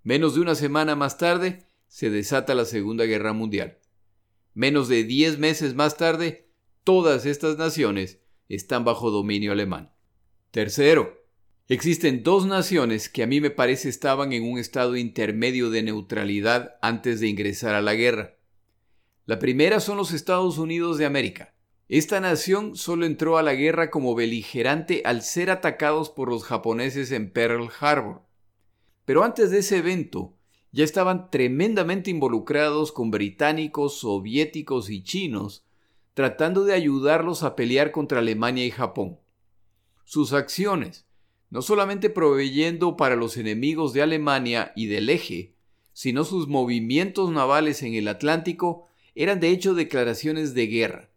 Menos 0.02 0.34
de 0.34 0.40
una 0.40 0.54
semana 0.54 0.96
más 0.96 1.16
tarde 1.16 1.66
se 1.86 2.10
desata 2.10 2.54
la 2.54 2.64
Segunda 2.64 3.04
Guerra 3.04 3.32
Mundial. 3.32 3.78
Menos 4.52 4.88
de 4.88 5.04
diez 5.04 5.38
meses 5.38 5.74
más 5.74 5.96
tarde, 5.96 6.50
todas 6.82 7.26
estas 7.26 7.56
naciones 7.56 8.20
están 8.48 8.84
bajo 8.84 9.10
dominio 9.10 9.52
alemán. 9.52 9.92
Tercero, 10.50 11.23
existen 11.68 12.22
dos 12.22 12.46
naciones 12.46 13.08
que 13.08 13.22
a 13.22 13.26
mí 13.26 13.40
me 13.40 13.50
parece 13.50 13.88
estaban 13.88 14.32
en 14.32 14.44
un 14.44 14.58
estado 14.58 14.96
intermedio 14.96 15.70
de 15.70 15.82
neutralidad 15.82 16.76
antes 16.82 17.20
de 17.20 17.28
ingresar 17.28 17.74
a 17.74 17.82
la 17.82 17.94
guerra. 17.94 18.36
La 19.26 19.38
primera 19.38 19.80
son 19.80 19.96
los 19.96 20.12
Estados 20.12 20.58
Unidos 20.58 20.98
de 20.98 21.06
América. 21.06 21.54
Esta 21.88 22.20
nación 22.20 22.76
solo 22.76 23.06
entró 23.06 23.38
a 23.38 23.42
la 23.42 23.54
guerra 23.54 23.90
como 23.90 24.14
beligerante 24.14 25.02
al 25.04 25.22
ser 25.22 25.50
atacados 25.50 26.10
por 26.10 26.28
los 26.28 26.44
japoneses 26.44 27.10
en 27.12 27.30
Pearl 27.30 27.70
Harbor. 27.80 28.22
Pero 29.04 29.22
antes 29.22 29.50
de 29.50 29.58
ese 29.58 29.78
evento, 29.78 30.34
ya 30.72 30.84
estaban 30.84 31.30
tremendamente 31.30 32.10
involucrados 32.10 32.90
con 32.90 33.10
británicos, 33.10 34.00
soviéticos 34.00 34.90
y 34.90 35.02
chinos, 35.02 35.64
tratando 36.14 36.64
de 36.64 36.72
ayudarlos 36.72 37.42
a 37.42 37.54
pelear 37.54 37.92
contra 37.92 38.18
Alemania 38.18 38.66
y 38.66 38.70
Japón. 38.70 39.20
Sus 40.04 40.32
acciones, 40.32 41.06
no 41.54 41.62
solamente 41.62 42.10
proveyendo 42.10 42.96
para 42.96 43.14
los 43.14 43.36
enemigos 43.36 43.92
de 43.92 44.02
Alemania 44.02 44.72
y 44.74 44.86
del 44.86 45.08
eje, 45.08 45.54
sino 45.92 46.24
sus 46.24 46.48
movimientos 46.48 47.30
navales 47.30 47.84
en 47.84 47.94
el 47.94 48.08
Atlántico, 48.08 48.88
eran 49.14 49.38
de 49.38 49.50
hecho 49.50 49.72
declaraciones 49.72 50.54
de 50.54 50.66
guerra 50.66 51.10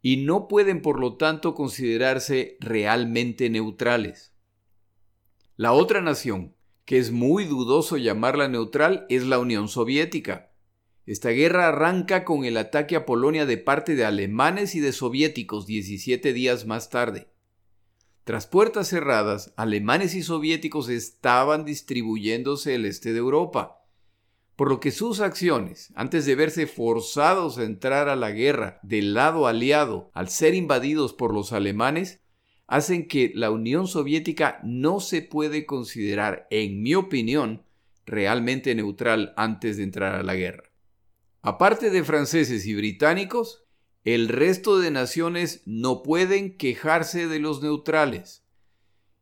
y 0.00 0.18
no 0.18 0.46
pueden 0.46 0.80
por 0.80 1.00
lo 1.00 1.16
tanto 1.16 1.56
considerarse 1.56 2.56
realmente 2.60 3.50
neutrales. 3.50 4.32
La 5.56 5.72
otra 5.72 6.00
nación, 6.00 6.54
que 6.84 6.98
es 6.98 7.10
muy 7.10 7.44
dudoso 7.44 7.96
llamarla 7.96 8.46
neutral, 8.46 9.06
es 9.08 9.24
la 9.24 9.40
Unión 9.40 9.66
Soviética. 9.66 10.52
Esta 11.04 11.30
guerra 11.30 11.66
arranca 11.66 12.24
con 12.24 12.44
el 12.44 12.58
ataque 12.58 12.94
a 12.94 13.04
Polonia 13.04 13.44
de 13.44 13.58
parte 13.58 13.96
de 13.96 14.04
alemanes 14.04 14.76
y 14.76 14.78
de 14.78 14.92
soviéticos 14.92 15.66
17 15.66 16.32
días 16.32 16.64
más 16.64 16.90
tarde. 16.90 17.29
Tras 18.24 18.46
puertas 18.46 18.88
cerradas, 18.88 19.52
alemanes 19.56 20.14
y 20.14 20.22
soviéticos 20.22 20.88
estaban 20.88 21.64
distribuyéndose 21.64 22.74
el 22.74 22.86
este 22.86 23.12
de 23.12 23.18
Europa 23.18 23.80
por 24.60 24.68
lo 24.68 24.78
que 24.78 24.90
sus 24.90 25.20
acciones, 25.20 25.90
antes 25.94 26.26
de 26.26 26.34
verse 26.34 26.66
forzados 26.66 27.56
a 27.56 27.64
entrar 27.64 28.10
a 28.10 28.14
la 28.14 28.30
guerra 28.30 28.78
del 28.82 29.14
lado 29.14 29.46
aliado 29.46 30.10
al 30.12 30.28
ser 30.28 30.54
invadidos 30.54 31.14
por 31.14 31.32
los 31.32 31.54
alemanes, 31.54 32.20
hacen 32.66 33.08
que 33.08 33.32
la 33.34 33.50
Unión 33.50 33.86
Soviética 33.86 34.60
no 34.62 35.00
se 35.00 35.22
puede 35.22 35.64
considerar, 35.64 36.46
en 36.50 36.82
mi 36.82 36.94
opinión, 36.94 37.62
realmente 38.04 38.74
neutral 38.74 39.32
antes 39.38 39.78
de 39.78 39.84
entrar 39.84 40.14
a 40.14 40.22
la 40.22 40.34
guerra. 40.34 40.64
Aparte 41.40 41.88
de 41.88 42.04
franceses 42.04 42.66
y 42.66 42.74
británicos, 42.74 43.59
el 44.04 44.28
resto 44.28 44.78
de 44.78 44.90
naciones 44.90 45.62
no 45.66 46.02
pueden 46.02 46.56
quejarse 46.56 47.26
de 47.26 47.38
los 47.38 47.62
neutrales, 47.62 48.44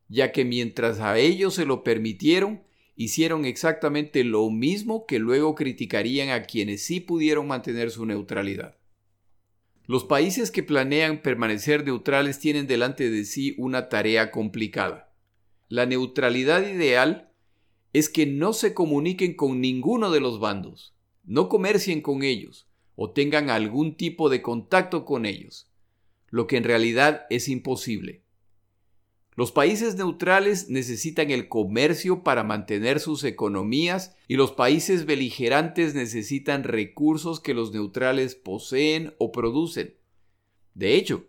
ya 0.07 0.31
que 0.31 0.45
mientras 0.45 0.99
a 1.01 1.17
ellos 1.17 1.55
se 1.55 1.65
lo 1.65 1.83
permitieron, 1.83 2.63
hicieron 2.95 3.43
exactamente 3.43 4.23
lo 4.23 4.49
mismo 4.49 5.05
que 5.05 5.19
luego 5.19 5.53
criticarían 5.53 6.29
a 6.29 6.43
quienes 6.43 6.83
sí 6.83 7.01
pudieron 7.01 7.47
mantener 7.47 7.91
su 7.91 8.05
neutralidad. 8.05 8.77
Los 9.85 10.05
países 10.05 10.49
que 10.49 10.63
planean 10.63 11.21
permanecer 11.21 11.83
neutrales 11.83 12.39
tienen 12.39 12.65
delante 12.65 13.09
de 13.09 13.25
sí 13.25 13.55
una 13.57 13.89
tarea 13.89 14.31
complicada. 14.31 15.13
La 15.67 15.85
neutralidad 15.85 16.65
ideal 16.65 17.33
es 17.91 18.07
que 18.07 18.25
no 18.25 18.53
se 18.53 18.73
comuniquen 18.73 19.35
con 19.35 19.59
ninguno 19.59 20.09
de 20.11 20.19
los 20.21 20.39
bandos, 20.39 20.95
no 21.25 21.49
comercien 21.49 22.01
con 22.01 22.23
ellos 22.23 22.68
o 23.01 23.11
tengan 23.11 23.49
algún 23.49 23.95
tipo 23.95 24.27
de 24.27 24.41
contacto 24.41 25.05
con 25.05 25.25
ellos, 25.25 25.71
lo 26.31 26.47
que 26.47 26.57
en 26.57 26.65
realidad 26.65 27.27
es 27.29 27.47
imposible. 27.47 28.23
Los 29.37 29.53
países 29.53 29.95
neutrales 29.95 30.67
necesitan 30.67 31.31
el 31.31 31.47
comercio 31.47 32.23
para 32.23 32.43
mantener 32.43 32.99
sus 32.99 33.23
economías 33.23 34.17
y 34.27 34.35
los 34.35 34.51
países 34.51 35.05
beligerantes 35.05 35.95
necesitan 35.95 36.65
recursos 36.65 37.39
que 37.39 37.53
los 37.53 37.71
neutrales 37.71 38.35
poseen 38.35 39.15
o 39.17 39.31
producen. 39.31 39.95
De 40.73 40.95
hecho, 40.95 41.25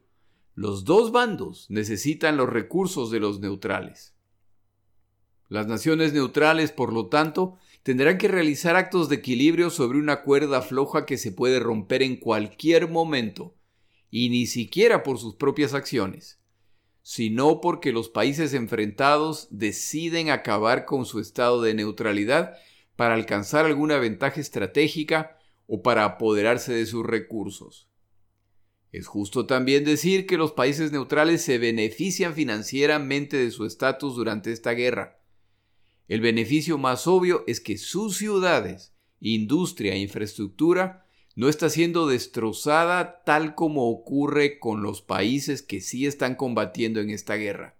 los 0.56 0.84
dos 0.84 1.12
bandos 1.12 1.66
necesitan 1.68 2.36
los 2.36 2.48
recursos 2.48 3.12
de 3.12 3.20
los 3.20 3.38
neutrales. 3.38 4.16
Las 5.48 5.68
naciones 5.68 6.12
neutrales, 6.12 6.72
por 6.72 6.92
lo 6.92 7.06
tanto, 7.06 7.58
tendrán 7.82 8.18
que 8.18 8.28
realizar 8.28 8.76
actos 8.76 9.08
de 9.08 9.16
equilibrio 9.16 9.70
sobre 9.70 9.98
una 9.98 10.22
cuerda 10.22 10.62
floja 10.62 11.06
que 11.06 11.18
se 11.18 11.32
puede 11.32 11.60
romper 11.60 12.02
en 12.02 12.16
cualquier 12.16 12.88
momento, 12.88 13.54
y 14.10 14.28
ni 14.28 14.46
siquiera 14.46 15.02
por 15.02 15.18
sus 15.18 15.36
propias 15.36 15.74
acciones 15.74 16.40
sino 17.02 17.60
porque 17.60 17.92
los 17.92 18.08
países 18.08 18.54
enfrentados 18.54 19.48
deciden 19.50 20.30
acabar 20.30 20.84
con 20.84 21.06
su 21.06 21.20
estado 21.20 21.62
de 21.62 21.74
neutralidad 21.74 22.56
para 22.96 23.14
alcanzar 23.14 23.64
alguna 23.64 23.98
ventaja 23.98 24.40
estratégica 24.40 25.38
o 25.66 25.82
para 25.82 26.04
apoderarse 26.04 26.72
de 26.72 26.86
sus 26.86 27.04
recursos. 27.06 27.88
Es 28.92 29.06
justo 29.06 29.46
también 29.46 29.84
decir 29.84 30.26
que 30.26 30.36
los 30.36 30.52
países 30.52 30.92
neutrales 30.92 31.42
se 31.42 31.58
benefician 31.58 32.34
financieramente 32.34 33.36
de 33.36 33.50
su 33.50 33.64
estatus 33.64 34.16
durante 34.16 34.52
esta 34.52 34.72
guerra. 34.72 35.19
El 36.10 36.20
beneficio 36.20 36.76
más 36.76 37.06
obvio 37.06 37.44
es 37.46 37.60
que 37.60 37.78
sus 37.78 38.16
ciudades, 38.16 38.92
industria 39.20 39.94
e 39.94 39.98
infraestructura 39.98 41.06
no 41.36 41.48
está 41.48 41.70
siendo 41.70 42.08
destrozada 42.08 43.22
tal 43.22 43.54
como 43.54 43.88
ocurre 43.88 44.58
con 44.58 44.82
los 44.82 45.02
países 45.02 45.62
que 45.62 45.80
sí 45.80 46.06
están 46.06 46.34
combatiendo 46.34 46.98
en 46.98 47.10
esta 47.10 47.36
guerra. 47.36 47.76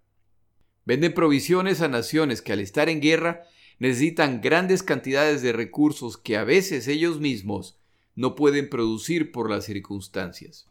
Venden 0.84 1.12
provisiones 1.12 1.80
a 1.80 1.88
naciones 1.88 2.40
que 2.40 2.52
al 2.52 2.60
estar 2.60 2.88
en 2.88 3.00
guerra 3.00 3.49
necesitan 3.80 4.40
grandes 4.40 4.84
cantidades 4.84 5.42
de 5.42 5.52
recursos 5.52 6.16
que 6.16 6.37
a 6.37 6.44
veces 6.44 6.87
ellos 6.87 7.18
mismos 7.18 7.80
no 8.14 8.37
pueden 8.37 8.70
producir 8.70 9.32
por 9.32 9.50
las 9.50 9.64
circunstancias. 9.64 10.68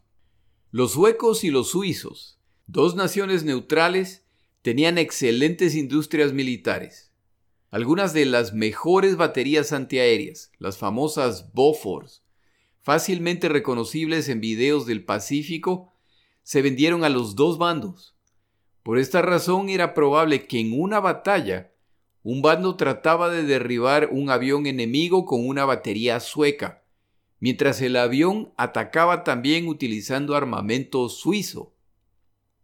Los 0.70 0.92
suecos 0.92 1.44
y 1.44 1.50
los 1.50 1.68
suizos, 1.68 2.38
dos 2.66 2.96
naciones 2.96 3.44
neutrales, 3.44 4.24
tenían 4.62 4.96
excelentes 4.96 5.74
industrias 5.74 6.32
militares. 6.32 7.09
Algunas 7.70 8.12
de 8.12 8.26
las 8.26 8.52
mejores 8.52 9.16
baterías 9.16 9.72
antiaéreas, 9.72 10.50
las 10.58 10.76
famosas 10.76 11.52
Bofors, 11.52 12.24
fácilmente 12.82 13.48
reconocibles 13.48 14.28
en 14.28 14.40
videos 14.40 14.86
del 14.86 15.04
Pacífico, 15.04 15.94
se 16.42 16.62
vendieron 16.62 17.04
a 17.04 17.08
los 17.08 17.36
dos 17.36 17.58
bandos. 17.58 18.16
Por 18.82 18.98
esta 18.98 19.22
razón 19.22 19.68
era 19.68 19.94
probable 19.94 20.46
que 20.46 20.58
en 20.58 20.80
una 20.80 20.98
batalla 20.98 21.70
un 22.24 22.42
bando 22.42 22.74
trataba 22.74 23.30
de 23.30 23.44
derribar 23.44 24.08
un 24.10 24.30
avión 24.30 24.66
enemigo 24.66 25.24
con 25.24 25.46
una 25.46 25.64
batería 25.64 26.18
sueca, 26.18 26.82
mientras 27.38 27.80
el 27.82 27.94
avión 27.94 28.52
atacaba 28.56 29.22
también 29.22 29.68
utilizando 29.68 30.34
armamento 30.34 31.08
suizo. 31.08 31.72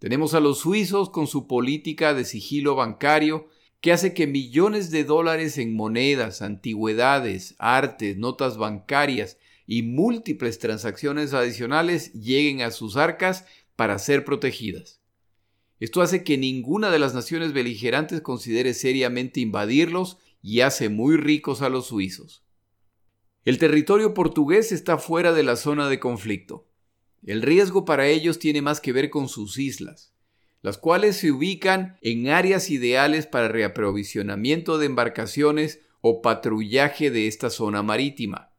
Tenemos 0.00 0.34
a 0.34 0.40
los 0.40 0.58
suizos 0.58 1.10
con 1.10 1.28
su 1.28 1.46
política 1.46 2.12
de 2.12 2.24
sigilo 2.24 2.74
bancario 2.74 3.48
que 3.80 3.92
hace 3.92 4.14
que 4.14 4.26
millones 4.26 4.90
de 4.90 5.04
dólares 5.04 5.58
en 5.58 5.74
monedas, 5.74 6.42
antigüedades, 6.42 7.54
artes, 7.58 8.16
notas 8.16 8.56
bancarias 8.56 9.38
y 9.66 9.82
múltiples 9.82 10.58
transacciones 10.58 11.34
adicionales 11.34 12.12
lleguen 12.12 12.62
a 12.62 12.70
sus 12.70 12.96
arcas 12.96 13.44
para 13.76 13.98
ser 13.98 14.24
protegidas. 14.24 15.00
Esto 15.78 16.00
hace 16.00 16.24
que 16.24 16.38
ninguna 16.38 16.90
de 16.90 16.98
las 16.98 17.14
naciones 17.14 17.52
beligerantes 17.52 18.22
considere 18.22 18.72
seriamente 18.72 19.40
invadirlos 19.40 20.18
y 20.42 20.60
hace 20.60 20.88
muy 20.88 21.16
ricos 21.16 21.60
a 21.60 21.68
los 21.68 21.88
suizos. 21.88 22.42
El 23.44 23.58
territorio 23.58 24.14
portugués 24.14 24.72
está 24.72 24.98
fuera 24.98 25.32
de 25.32 25.42
la 25.42 25.56
zona 25.56 25.88
de 25.88 26.00
conflicto. 26.00 26.66
El 27.24 27.42
riesgo 27.42 27.84
para 27.84 28.08
ellos 28.08 28.38
tiene 28.38 28.62
más 28.62 28.80
que 28.80 28.92
ver 28.92 29.10
con 29.10 29.28
sus 29.28 29.58
islas, 29.58 30.12
las 30.66 30.78
cuales 30.78 31.14
se 31.16 31.30
ubican 31.30 31.96
en 32.02 32.28
áreas 32.28 32.70
ideales 32.70 33.28
para 33.28 33.46
reaprovisionamiento 33.46 34.78
de 34.78 34.86
embarcaciones 34.86 35.80
o 36.00 36.22
patrullaje 36.22 37.12
de 37.12 37.28
esta 37.28 37.50
zona 37.50 37.84
marítima. 37.84 38.50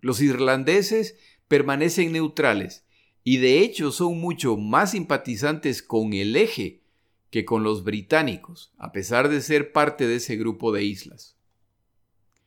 Los 0.00 0.20
irlandeses 0.20 1.18
permanecen 1.48 2.12
neutrales 2.12 2.86
y 3.24 3.38
de 3.38 3.58
hecho 3.58 3.90
son 3.90 4.20
mucho 4.20 4.56
más 4.56 4.92
simpatizantes 4.92 5.82
con 5.82 6.12
el 6.12 6.36
eje 6.36 6.84
que 7.30 7.44
con 7.44 7.64
los 7.64 7.82
británicos, 7.82 8.72
a 8.78 8.92
pesar 8.92 9.28
de 9.28 9.40
ser 9.40 9.72
parte 9.72 10.06
de 10.06 10.14
ese 10.14 10.36
grupo 10.36 10.70
de 10.70 10.84
islas. 10.84 11.36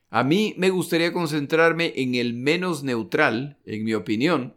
A 0.10 0.24
mí 0.24 0.54
me 0.58 0.70
gustaría 0.70 1.12
concentrarme 1.12 1.92
en 1.98 2.16
el 2.16 2.34
menos 2.34 2.84
neutral, 2.84 3.58
en 3.66 3.84
mi 3.84 3.94
opinión, 3.94 4.56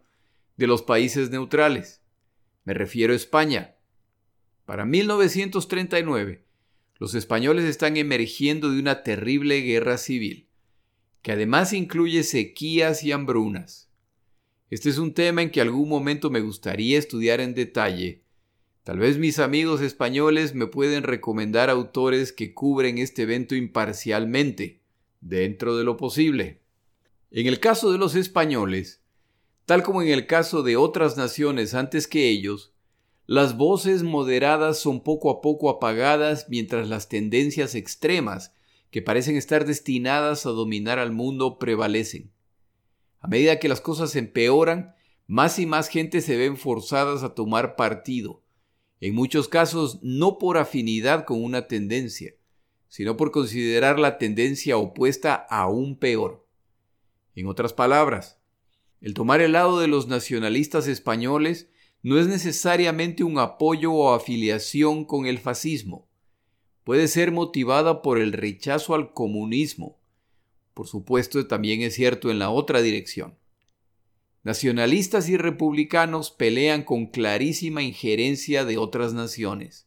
de 0.57 0.69
los 0.69 0.83
países 0.83 1.31
neutrales. 1.31 2.02
Me 2.62 2.73
refiero 2.73 3.14
a 3.14 3.17
España. 3.17 3.75
Para 4.73 4.87
1939, 4.87 6.47
los 6.99 7.14
españoles 7.14 7.67
están 7.67 7.99
emergiendo 7.99 8.71
de 8.71 8.81
una 8.81 9.02
terrible 9.02 9.61
guerra 9.61 9.99
civil, 9.99 10.49
que 11.21 11.33
además 11.33 11.75
incluye 11.75 12.23
sequías 12.23 13.05
y 13.05 13.12
hambrunas. 13.12 13.91
Este 14.71 14.88
es 14.88 14.97
un 14.97 15.12
tema 15.12 15.43
en 15.43 15.50
que 15.50 15.61
algún 15.61 15.91
momento 15.91 16.31
me 16.31 16.41
gustaría 16.41 16.99
estudiar 16.99 17.43
en 17.43 17.52
detalle. 17.52 18.23
Tal 18.83 18.99
vez 18.99 19.19
mis 19.19 19.41
amigos 19.41 19.83
españoles 19.83 20.55
me 20.55 20.67
pueden 20.67 21.02
recomendar 21.02 21.69
autores 21.69 22.33
que 22.33 22.55
cubren 22.55 22.97
este 22.97 23.25
evento 23.25 23.55
imparcialmente, 23.55 24.81
dentro 25.21 25.76
de 25.76 25.85
lo 25.85 25.99
posible. 25.99 26.62
En 27.31 27.47
el 27.47 27.61
caso 27.61 27.93
de 27.93 27.99
los 27.99 28.14
españoles, 28.14 29.02
tal 29.67 29.83
como 29.83 30.00
en 30.00 30.09
el 30.09 30.26
caso 30.26 30.62
de 30.62 30.79
otras 30.79 31.19
naciones 31.19 31.75
antes 31.75 32.07
que 32.07 32.31
ellos, 32.31 32.72
las 33.32 33.56
voces 33.56 34.02
moderadas 34.02 34.78
son 34.78 35.02
poco 35.02 35.30
a 35.30 35.40
poco 35.40 35.70
apagadas 35.70 36.50
mientras 36.50 36.90
las 36.90 37.08
tendencias 37.08 37.74
extremas, 37.74 38.52
que 38.90 39.00
parecen 39.00 39.38
estar 39.38 39.64
destinadas 39.64 40.44
a 40.44 40.50
dominar 40.50 40.98
al 40.98 41.12
mundo, 41.12 41.58
prevalecen. 41.58 42.30
A 43.20 43.28
medida 43.28 43.58
que 43.58 43.70
las 43.70 43.80
cosas 43.80 44.16
empeoran, 44.16 44.94
más 45.26 45.58
y 45.58 45.64
más 45.64 45.88
gente 45.88 46.20
se 46.20 46.36
ven 46.36 46.58
forzadas 46.58 47.22
a 47.22 47.34
tomar 47.34 47.74
partido, 47.74 48.42
en 49.00 49.14
muchos 49.14 49.48
casos 49.48 49.98
no 50.02 50.36
por 50.36 50.58
afinidad 50.58 51.24
con 51.24 51.42
una 51.42 51.68
tendencia, 51.68 52.34
sino 52.88 53.16
por 53.16 53.30
considerar 53.30 53.98
la 53.98 54.18
tendencia 54.18 54.76
opuesta 54.76 55.34
aún 55.48 55.98
peor. 55.98 56.46
En 57.34 57.46
otras 57.46 57.72
palabras, 57.72 58.42
el 59.00 59.14
tomar 59.14 59.40
el 59.40 59.52
lado 59.52 59.80
de 59.80 59.86
los 59.86 60.06
nacionalistas 60.06 60.86
españoles 60.86 61.70
no 62.02 62.18
es 62.18 62.26
necesariamente 62.26 63.25
un 63.25 63.38
apoyo 63.38 63.92
o 63.92 64.14
afiliación 64.14 65.04
con 65.04 65.26
el 65.26 65.38
fascismo. 65.38 66.09
Puede 66.85 67.09
ser 67.09 67.30
motivada 67.30 68.02
por 68.02 68.18
el 68.18 68.32
rechazo 68.32 68.94
al 68.94 69.12
comunismo, 69.12 70.02
por 70.75 70.88
supuesto, 70.88 71.47
también 71.47 71.82
es 71.82 71.95
cierto 71.95 72.30
en 72.30 72.38
la 72.38 72.50
otra 72.50 72.80
dirección. 72.80 73.36
Nacionalistas 74.43 75.28
y 75.28 75.36
republicanos 75.36 76.30
pelean 76.30 76.82
con 76.82 77.06
clarísima 77.06 77.82
injerencia 77.82 78.65
de 78.65 78.78
otras 78.78 79.12
naciones. 79.12 79.86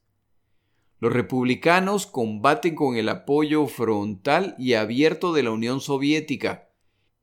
Los 0.99 1.11
republicanos 1.11 2.07
combaten 2.07 2.75
con 2.75 2.95
el 2.95 3.09
apoyo 3.09 3.67
frontal 3.67 4.55
y 4.57 4.73
abierto 4.73 5.33
de 5.33 5.43
la 5.43 5.51
Unión 5.51 5.81
Soviética, 5.81 6.69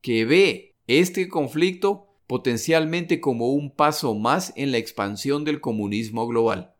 que 0.02 0.24
ve 0.24 0.76
este 0.86 1.28
conflicto 1.28 2.11
potencialmente 2.32 3.20
como 3.20 3.50
un 3.52 3.70
paso 3.70 4.14
más 4.14 4.54
en 4.56 4.72
la 4.72 4.78
expansión 4.78 5.44
del 5.44 5.60
comunismo 5.60 6.26
global. 6.26 6.74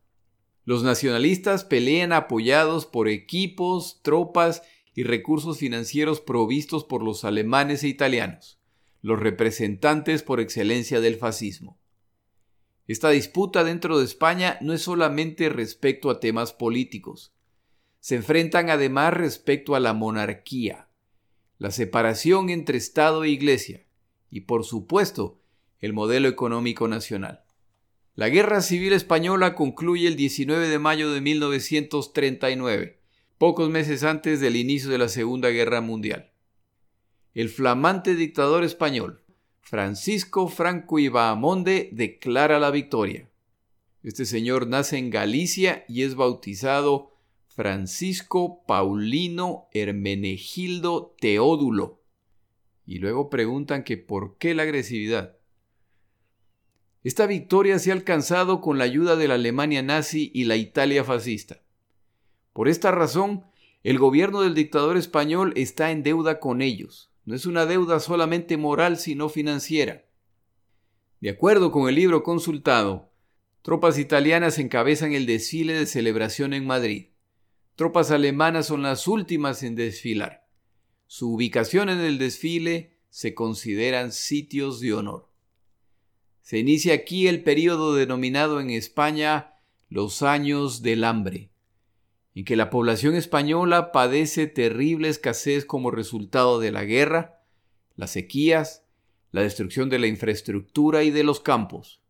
Los 0.64 0.82
nacionalistas 0.82 1.62
pelean 1.62 2.14
apoyados 2.14 2.86
por 2.86 3.06
equipos, 3.06 4.00
tropas 4.00 4.62
y 4.94 5.02
recursos 5.02 5.58
financieros 5.58 6.22
provistos 6.22 6.84
por 6.84 7.02
los 7.02 7.26
alemanes 7.26 7.84
e 7.84 7.88
italianos, 7.88 8.60
los 9.02 9.20
representantes 9.20 10.22
por 10.22 10.40
excelencia 10.40 11.02
del 11.02 11.16
fascismo. 11.16 11.78
Esta 12.86 13.10
disputa 13.10 13.62
dentro 13.62 13.98
de 13.98 14.06
España 14.06 14.56
no 14.62 14.72
es 14.72 14.80
solamente 14.80 15.50
respecto 15.50 16.08
a 16.08 16.18
temas 16.18 16.54
políticos, 16.54 17.34
se 18.00 18.14
enfrentan 18.14 18.70
además 18.70 19.12
respecto 19.12 19.74
a 19.74 19.80
la 19.80 19.92
monarquía, 19.92 20.88
la 21.58 21.70
separación 21.70 22.48
entre 22.48 22.78
Estado 22.78 23.24
e 23.24 23.28
Iglesia 23.28 23.84
y, 24.30 24.40
por 24.40 24.64
supuesto, 24.64 25.41
el 25.82 25.92
modelo 25.92 26.28
económico 26.28 26.88
nacional. 26.88 27.44
La 28.14 28.30
Guerra 28.30 28.62
Civil 28.62 28.94
Española 28.94 29.54
concluye 29.54 30.08
el 30.08 30.16
19 30.16 30.68
de 30.68 30.78
mayo 30.78 31.12
de 31.12 31.20
1939 31.20 33.02
pocos 33.42 33.70
meses 33.70 34.04
antes 34.04 34.38
del 34.38 34.54
inicio 34.54 34.88
de 34.88 34.98
la 34.98 35.08
Segunda 35.08 35.48
Guerra 35.48 35.80
Mundial. 35.80 36.30
El 37.34 37.48
flamante 37.48 38.14
dictador 38.14 38.62
español, 38.62 39.24
Francisco 39.60 40.46
Franco 40.46 41.00
y 41.00 41.08
declara 41.90 42.60
la 42.60 42.70
victoria. 42.70 43.28
Este 44.04 44.26
señor 44.26 44.68
nace 44.68 44.96
en 44.96 45.10
Galicia 45.10 45.84
y 45.88 46.02
es 46.02 46.14
bautizado 46.14 47.16
Francisco 47.48 48.62
Paulino 48.64 49.66
Hermenegildo 49.72 51.16
Teodulo. 51.18 52.00
Y 52.86 53.00
luego 53.00 53.28
preguntan 53.28 53.82
que 53.82 53.96
por 53.96 54.38
qué 54.38 54.54
la 54.54 54.62
agresividad. 54.62 55.36
Esta 57.04 57.26
victoria 57.26 57.80
se 57.80 57.90
ha 57.90 57.94
alcanzado 57.94 58.60
con 58.60 58.78
la 58.78 58.84
ayuda 58.84 59.16
de 59.16 59.26
la 59.26 59.34
Alemania 59.34 59.82
nazi 59.82 60.30
y 60.34 60.44
la 60.44 60.56
Italia 60.56 61.02
fascista. 61.02 61.62
Por 62.52 62.68
esta 62.68 62.92
razón, 62.92 63.44
el 63.82 63.98
gobierno 63.98 64.42
del 64.42 64.54
dictador 64.54 64.96
español 64.96 65.52
está 65.56 65.90
en 65.90 66.04
deuda 66.04 66.38
con 66.38 66.62
ellos. 66.62 67.10
No 67.24 67.34
es 67.34 67.46
una 67.46 67.66
deuda 67.66 67.98
solamente 67.98 68.56
moral, 68.56 68.98
sino 68.98 69.28
financiera. 69.28 70.04
De 71.20 71.30
acuerdo 71.30 71.72
con 71.72 71.88
el 71.88 71.96
libro 71.96 72.22
consultado, 72.22 73.10
tropas 73.62 73.98
italianas 73.98 74.58
encabezan 74.58 75.12
el 75.12 75.26
desfile 75.26 75.72
de 75.74 75.86
celebración 75.86 76.52
en 76.52 76.66
Madrid. 76.66 77.08
Tropas 77.74 78.12
alemanas 78.12 78.66
son 78.66 78.82
las 78.82 79.08
últimas 79.08 79.64
en 79.64 79.74
desfilar. 79.74 80.46
Su 81.08 81.34
ubicación 81.34 81.88
en 81.88 82.00
el 82.00 82.18
desfile 82.18 82.98
se 83.10 83.34
consideran 83.34 84.12
sitios 84.12 84.80
de 84.80 84.94
honor. 84.94 85.31
Se 86.42 86.58
inicia 86.58 86.94
aquí 86.94 87.26
el 87.26 87.42
periodo 87.42 87.94
denominado 87.94 88.60
en 88.60 88.70
España 88.70 89.54
los 89.88 90.22
años 90.22 90.82
del 90.82 91.04
hambre 91.04 91.52
en 92.34 92.44
que 92.44 92.56
la 92.56 92.70
población 92.70 93.14
española 93.14 93.92
padece 93.92 94.46
terrible 94.46 95.08
escasez 95.08 95.64
como 95.64 95.90
resultado 95.90 96.60
de 96.60 96.72
la 96.72 96.84
guerra, 96.84 97.42
las 97.94 98.12
sequías, 98.12 98.84
la 99.32 99.42
destrucción 99.42 99.90
de 99.90 99.98
la 99.98 100.06
infraestructura 100.06 101.02
y 101.02 101.10
de 101.10 101.24
los 101.24 101.40
campos. 101.40 102.00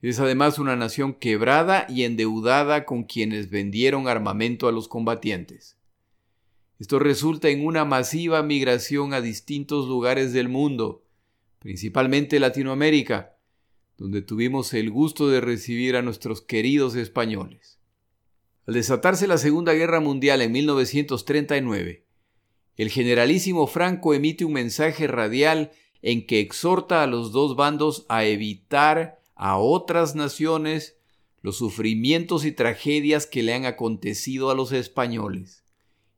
Es 0.00 0.18
además 0.18 0.58
una 0.58 0.74
nación 0.74 1.14
quebrada 1.14 1.86
y 1.88 2.02
endeudada 2.02 2.84
con 2.84 3.04
quienes 3.04 3.50
vendieron 3.50 4.08
armamento 4.08 4.66
a 4.66 4.72
los 4.72 4.88
combatientes. 4.88 5.78
Esto 6.80 6.98
resulta 6.98 7.48
en 7.48 7.64
una 7.64 7.84
masiva 7.84 8.42
migración 8.42 9.14
a 9.14 9.20
distintos 9.20 9.86
lugares 9.86 10.32
del 10.32 10.48
mundo, 10.48 11.01
principalmente 11.62 12.40
Latinoamérica, 12.40 13.36
donde 13.96 14.20
tuvimos 14.20 14.74
el 14.74 14.90
gusto 14.90 15.28
de 15.28 15.40
recibir 15.40 15.94
a 15.94 16.02
nuestros 16.02 16.42
queridos 16.42 16.96
españoles. 16.96 17.78
Al 18.66 18.74
desatarse 18.74 19.28
la 19.28 19.38
Segunda 19.38 19.72
Guerra 19.72 20.00
Mundial 20.00 20.42
en 20.42 20.50
1939, 20.50 22.04
el 22.76 22.90
generalísimo 22.90 23.68
Franco 23.68 24.12
emite 24.12 24.44
un 24.44 24.54
mensaje 24.54 25.06
radial 25.06 25.70
en 26.02 26.26
que 26.26 26.40
exhorta 26.40 27.04
a 27.04 27.06
los 27.06 27.30
dos 27.30 27.54
bandos 27.54 28.06
a 28.08 28.24
evitar 28.24 29.20
a 29.36 29.56
otras 29.56 30.16
naciones 30.16 30.96
los 31.42 31.58
sufrimientos 31.58 32.44
y 32.44 32.50
tragedias 32.50 33.26
que 33.26 33.44
le 33.44 33.54
han 33.54 33.66
acontecido 33.66 34.50
a 34.50 34.56
los 34.56 34.72
españoles, 34.72 35.62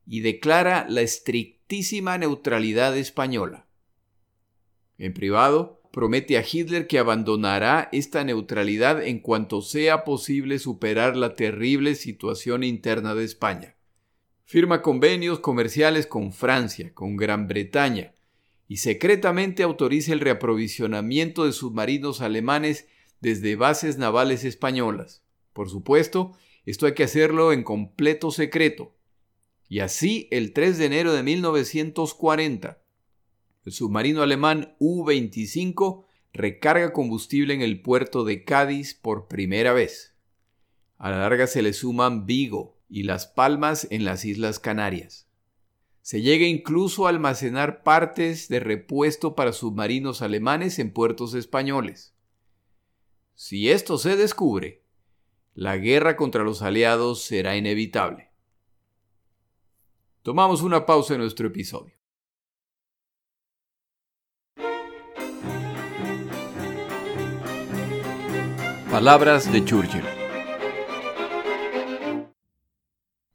y 0.07 0.21
declara 0.21 0.87
la 0.89 1.03
estrictísima 1.03 2.17
neutralidad 2.17 2.97
española. 2.97 3.64
En 4.99 5.13
privado, 5.13 5.81
promete 5.93 6.39
a 6.39 6.45
Hitler 6.51 6.87
que 6.87 6.99
abandonará 6.99 7.89
esta 7.93 8.25
neutralidad 8.25 9.03
en 9.07 9.21
cuanto 9.21 9.63
sea 9.63 10.05
posible 10.05 10.59
superar 10.59 11.17
la 11.17 11.35
terrible 11.35 11.95
situación 11.95 12.65
interna 12.65 13.15
de 13.15 13.25
España. 13.25 13.77
Firma 14.45 14.83
convenios 14.83 15.41
comerciales 15.41 16.07
con 16.07 16.33
Francia, 16.33 16.93
con 16.95 17.17
Gran 17.17 17.49
Bretaña, 17.49 18.15
y 18.69 18.79
secretamente 18.79 19.63
autoriza 19.63 20.13
el 20.13 20.21
reaprovisionamiento 20.21 21.45
de 21.45 21.53
submarinos 21.53 22.21
alemanes 22.21 22.87
desde 23.21 23.57
bases 23.57 23.99
navales 23.99 24.45
españolas. 24.45 25.23
Por 25.53 25.71
supuesto, 25.71 26.37
esto 26.67 26.87
hay 26.87 26.95
que 26.95 27.05
hacerlo 27.05 27.53
en 27.53 27.63
completo 27.63 28.31
secreto. 28.31 28.95
Y 29.69 29.81
así, 29.81 30.29
el 30.31 30.53
3 30.53 30.79
de 30.79 30.85
enero 30.87 31.13
de 31.13 31.23
1940, 31.23 32.84
el 33.65 33.73
submarino 33.73 34.23
alemán 34.23 34.77
U-25 34.79 36.05
recarga 36.33 36.93
combustible 36.93 37.55
en 37.55 37.63
el 37.63 37.81
puerto 37.81 38.25
de 38.25 38.45
Cádiz 38.45 38.95
por 38.95 39.29
primera 39.29 39.73
vez. 39.73 40.15
A 40.99 41.11
la 41.11 41.19
larga 41.19 41.47
se 41.47 41.63
le 41.63 41.73
suman 41.73 42.27
Vigo 42.27 42.77
y 42.89 43.05
Las 43.05 43.27
Palmas 43.27 43.87
en 43.91 44.05
las 44.05 44.25
Islas 44.25 44.59
Canarias. 44.59 45.29
Se 46.03 46.21
llega 46.21 46.45
incluso 46.45 47.07
a 47.07 47.09
almacenar 47.09 47.83
partes 47.83 48.49
de 48.49 48.61
repuesto 48.61 49.35
para 49.35 49.53
submarinos 49.53 50.21
alemanes 50.21 50.79
en 50.79 50.93
puertos 50.93 51.33
españoles. 51.33 52.15
Si 53.35 53.71
esto 53.71 53.97
se 53.97 54.17
descubre, 54.17 54.85
la 55.55 55.79
guerra 55.79 56.17
contra 56.17 56.45
los 56.45 56.61
aliados 56.61 57.23
será 57.23 57.57
inevitable. 57.57 58.31
Tomamos 60.23 60.63
una 60.63 60.85
pausa 60.85 61.15
en 61.15 61.21
nuestro 61.21 61.47
episodio. 61.47 61.95
Palabras 68.95 69.53
de 69.53 69.65
Churchill. 69.65 70.05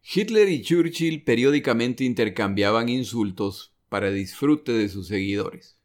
Hitler 0.01 0.47
y 0.47 0.61
Churchill 0.61 1.25
periódicamente 1.25 2.05
intercambiaban 2.05 2.87
insultos 2.87 3.73
para 3.89 4.09
disfrute 4.09 4.71
de 4.71 4.87
sus 4.87 5.09
seguidores. 5.09 5.77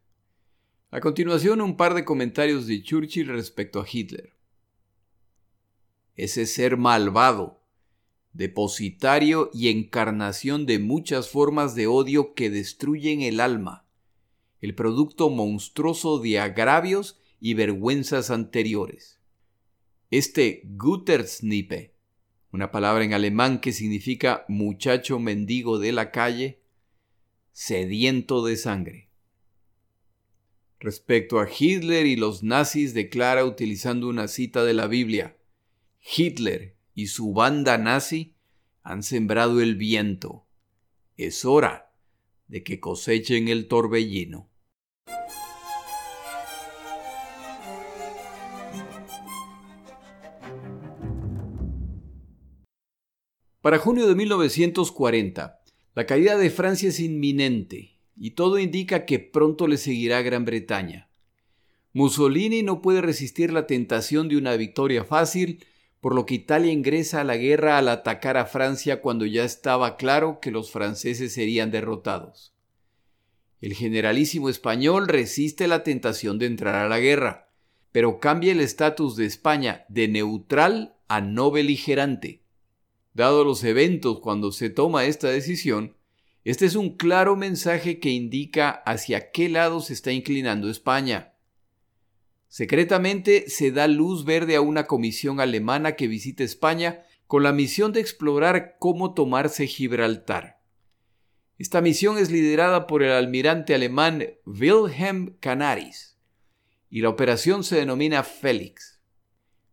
A 0.91 1.01
continuación, 1.01 1.59
un 1.59 1.75
par 1.75 1.93
de 1.93 2.05
comentarios 2.05 2.67
de 2.67 2.83
Churchill 2.83 3.27
respecto 3.27 3.81
a 3.81 3.85
Hitler. 3.91 4.31
Ese 6.15 6.45
ser 6.45 6.77
malvado, 6.77 7.59
depositario 8.31 9.49
y 9.53 9.67
encarnación 9.67 10.65
de 10.65 10.79
muchas 10.79 11.27
formas 11.27 11.75
de 11.75 11.87
odio 11.87 12.33
que 12.33 12.49
destruyen 12.49 13.23
el 13.23 13.41
alma, 13.41 13.85
el 14.61 14.73
producto 14.73 15.29
monstruoso 15.29 16.19
de 16.19 16.39
agravios 16.39 17.19
y 17.41 17.55
vergüenzas 17.55 18.31
anteriores. 18.31 19.14
Este 20.17 20.61
Guttersnippe, 20.63 21.93
una 22.53 22.71
palabra 22.71 23.03
en 23.03 23.13
alemán 23.13 23.59
que 23.59 23.73
significa 23.73 24.45
muchacho 24.47 25.19
mendigo 25.19 25.77
de 25.77 25.91
la 25.91 26.11
calle, 26.11 26.61
sediento 27.51 28.45
de 28.45 28.55
sangre. 28.55 29.09
Respecto 30.79 31.41
a 31.41 31.49
Hitler 31.49 32.05
y 32.05 32.15
los 32.15 32.43
nazis 32.43 32.93
declara 32.93 33.43
utilizando 33.43 34.07
una 34.07 34.29
cita 34.29 34.63
de 34.63 34.73
la 34.73 34.87
Biblia, 34.87 35.35
Hitler 36.15 36.77
y 36.93 37.07
su 37.07 37.33
banda 37.33 37.77
nazi 37.77 38.35
han 38.83 39.03
sembrado 39.03 39.59
el 39.59 39.75
viento. 39.75 40.45
Es 41.17 41.43
hora 41.43 41.91
de 42.47 42.63
que 42.63 42.79
cosechen 42.79 43.49
el 43.49 43.67
torbellino. 43.67 44.49
Para 53.65 53.79
junio 53.79 54.07
de 54.07 54.13
1940, 54.13 55.59
la 55.95 56.05
caída 56.05 56.37
de 56.37 56.51
Francia 56.51 56.89
es 56.89 56.99
inminente 56.99 57.97
y 58.15 58.35
todo 58.35 58.59
indica 58.59 59.05
que 59.05 59.17
pronto 59.17 59.65
le 59.65 59.77
seguirá 59.77 60.21
Gran 60.21 60.45
Bretaña. 60.45 61.09
Mussolini 61.91 62.61
no 62.61 62.79
puede 62.83 63.01
resistir 63.01 63.51
la 63.51 63.65
tentación 63.65 64.29
de 64.29 64.37
una 64.37 64.55
victoria 64.55 65.03
fácil, 65.03 65.65
por 65.99 66.13
lo 66.13 66.27
que 66.27 66.35
Italia 66.35 66.71
ingresa 66.71 67.21
a 67.21 67.23
la 67.23 67.37
guerra 67.37 67.79
al 67.79 67.89
atacar 67.89 68.37
a 68.37 68.45
Francia 68.45 69.01
cuando 69.01 69.25
ya 69.25 69.43
estaba 69.43 69.97
claro 69.97 70.37
que 70.39 70.51
los 70.51 70.69
franceses 70.69 71.33
serían 71.33 71.71
derrotados. 71.71 72.53
El 73.61 73.73
generalísimo 73.73 74.47
español 74.49 75.07
resiste 75.07 75.67
la 75.67 75.81
tentación 75.81 76.37
de 76.37 76.45
entrar 76.45 76.75
a 76.75 76.87
la 76.87 76.99
guerra, 76.99 77.49
pero 77.91 78.19
cambia 78.19 78.51
el 78.51 78.59
estatus 78.59 79.15
de 79.15 79.25
España 79.25 79.85
de 79.89 80.07
neutral 80.07 80.97
a 81.07 81.19
no 81.19 81.49
beligerante. 81.49 82.44
Dado 83.15 83.45
los 83.45 83.63
eventos 83.63 84.19
cuando 84.19 84.51
se 84.51 84.69
toma 84.69 85.05
esta 85.05 85.29
decisión, 85.29 85.95
este 86.43 86.65
es 86.65 86.75
un 86.75 86.97
claro 86.97 87.37
mensaje 87.37 88.01
que 88.01 88.09
indica 88.09 88.69
hacia 88.69 89.31
qué 89.31 89.47
lado 89.47 89.79
se 89.79 89.93
está 89.93 90.11
inclinando 90.11 90.69
España. 90.69 91.33
Secretamente 92.49 93.49
se 93.49 93.71
da 93.71 93.87
luz 93.87 94.25
verde 94.25 94.57
a 94.57 94.61
una 94.61 94.85
comisión 94.85 95.39
alemana 95.39 95.95
que 95.95 96.09
visita 96.09 96.43
España 96.43 97.05
con 97.25 97.41
la 97.41 97.53
misión 97.53 97.93
de 97.93 98.01
explorar 98.01 98.75
cómo 98.79 99.13
tomarse 99.13 99.65
Gibraltar. 99.65 100.61
Esta 101.57 101.79
misión 101.79 102.17
es 102.17 102.29
liderada 102.29 102.85
por 102.85 103.01
el 103.01 103.13
almirante 103.13 103.73
alemán 103.73 104.25
Wilhelm 104.45 105.37
Canaris 105.39 106.17
y 106.89 106.99
la 106.99 107.07
operación 107.07 107.63
se 107.63 107.77
denomina 107.77 108.23
Félix. 108.23 108.94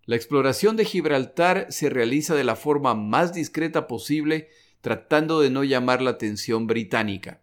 La 0.05 0.17
exploración 0.17 0.77
de 0.77 0.85
Gibraltar 0.85 1.67
se 1.71 1.89
realiza 1.89 2.35
de 2.35 2.43
la 2.43 2.57
forma 2.57 2.95
más 2.95 3.33
discreta 3.33 3.87
posible, 3.87 4.49
tratando 4.81 5.41
de 5.41 5.51
no 5.51 5.63
llamar 5.63 6.03
la 6.03 6.11
atención 6.11 6.67
británica. 6.67 7.43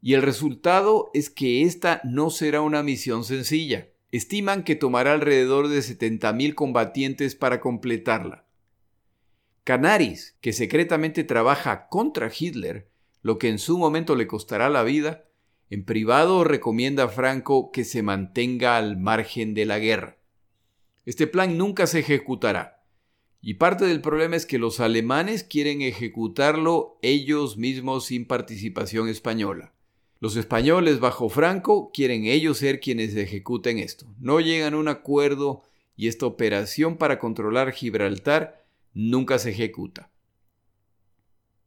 Y 0.00 0.14
el 0.14 0.22
resultado 0.22 1.10
es 1.14 1.30
que 1.30 1.62
esta 1.62 2.00
no 2.02 2.30
será 2.30 2.60
una 2.62 2.82
misión 2.82 3.24
sencilla. 3.24 3.90
Estiman 4.10 4.64
que 4.64 4.74
tomará 4.74 5.12
alrededor 5.12 5.68
de 5.68 5.78
70.000 5.78 6.54
combatientes 6.54 7.36
para 7.36 7.60
completarla. 7.60 8.44
Canaris, 9.62 10.36
que 10.40 10.52
secretamente 10.52 11.22
trabaja 11.22 11.86
contra 11.88 12.30
Hitler, 12.36 12.90
lo 13.22 13.38
que 13.38 13.48
en 13.48 13.60
su 13.60 13.78
momento 13.78 14.16
le 14.16 14.26
costará 14.26 14.68
la 14.68 14.82
vida, 14.82 15.28
en 15.70 15.84
privado 15.84 16.42
recomienda 16.42 17.04
a 17.04 17.08
Franco 17.08 17.70
que 17.70 17.84
se 17.84 18.02
mantenga 18.02 18.76
al 18.76 18.96
margen 18.96 19.54
de 19.54 19.64
la 19.64 19.78
guerra. 19.78 20.18
Este 21.04 21.26
plan 21.26 21.58
nunca 21.58 21.86
se 21.86 22.00
ejecutará. 22.00 22.84
Y 23.40 23.54
parte 23.54 23.86
del 23.86 24.00
problema 24.00 24.36
es 24.36 24.46
que 24.46 24.58
los 24.58 24.78
alemanes 24.78 25.42
quieren 25.42 25.82
ejecutarlo 25.82 26.98
ellos 27.02 27.56
mismos 27.56 28.06
sin 28.06 28.26
participación 28.26 29.08
española. 29.08 29.72
Los 30.20 30.36
españoles 30.36 31.00
bajo 31.00 31.28
Franco 31.28 31.90
quieren 31.92 32.26
ellos 32.26 32.58
ser 32.58 32.78
quienes 32.78 33.16
ejecuten 33.16 33.80
esto. 33.80 34.06
No 34.20 34.38
llegan 34.38 34.74
a 34.74 34.78
un 34.78 34.86
acuerdo 34.86 35.64
y 35.96 36.06
esta 36.06 36.26
operación 36.26 36.96
para 36.96 37.18
controlar 37.18 37.72
Gibraltar 37.72 38.64
nunca 38.94 39.40
se 39.40 39.50
ejecuta. 39.50 40.12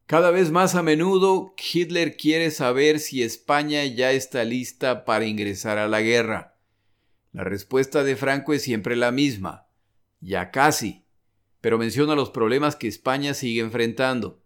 Cada 0.06 0.32
vez 0.32 0.52
más 0.52 0.76
a 0.76 0.84
menudo 0.84 1.54
Hitler 1.58 2.16
quiere 2.16 2.52
saber 2.52 3.00
si 3.00 3.24
España 3.24 3.84
ya 3.86 4.14
está 4.14 4.46
lista 4.46 5.04
para 5.04 5.26
ingresar 5.26 5.78
a 5.78 5.90
la 5.90 6.00
guerra. 6.00 6.55
La 7.36 7.44
respuesta 7.44 8.06
de 8.06 8.16
Franco 8.16 8.54
es 8.54 8.62
siempre 8.62 8.96
la 8.96 9.12
misma, 9.12 9.68
ya 10.22 10.52
casi, 10.52 11.04
pero 11.60 11.78
menciona 11.78 12.16
los 12.16 12.30
problemas 12.30 12.78
que 12.78 12.88
España 12.88 13.34
sigue 13.34 13.60
enfrentando. 13.60 14.42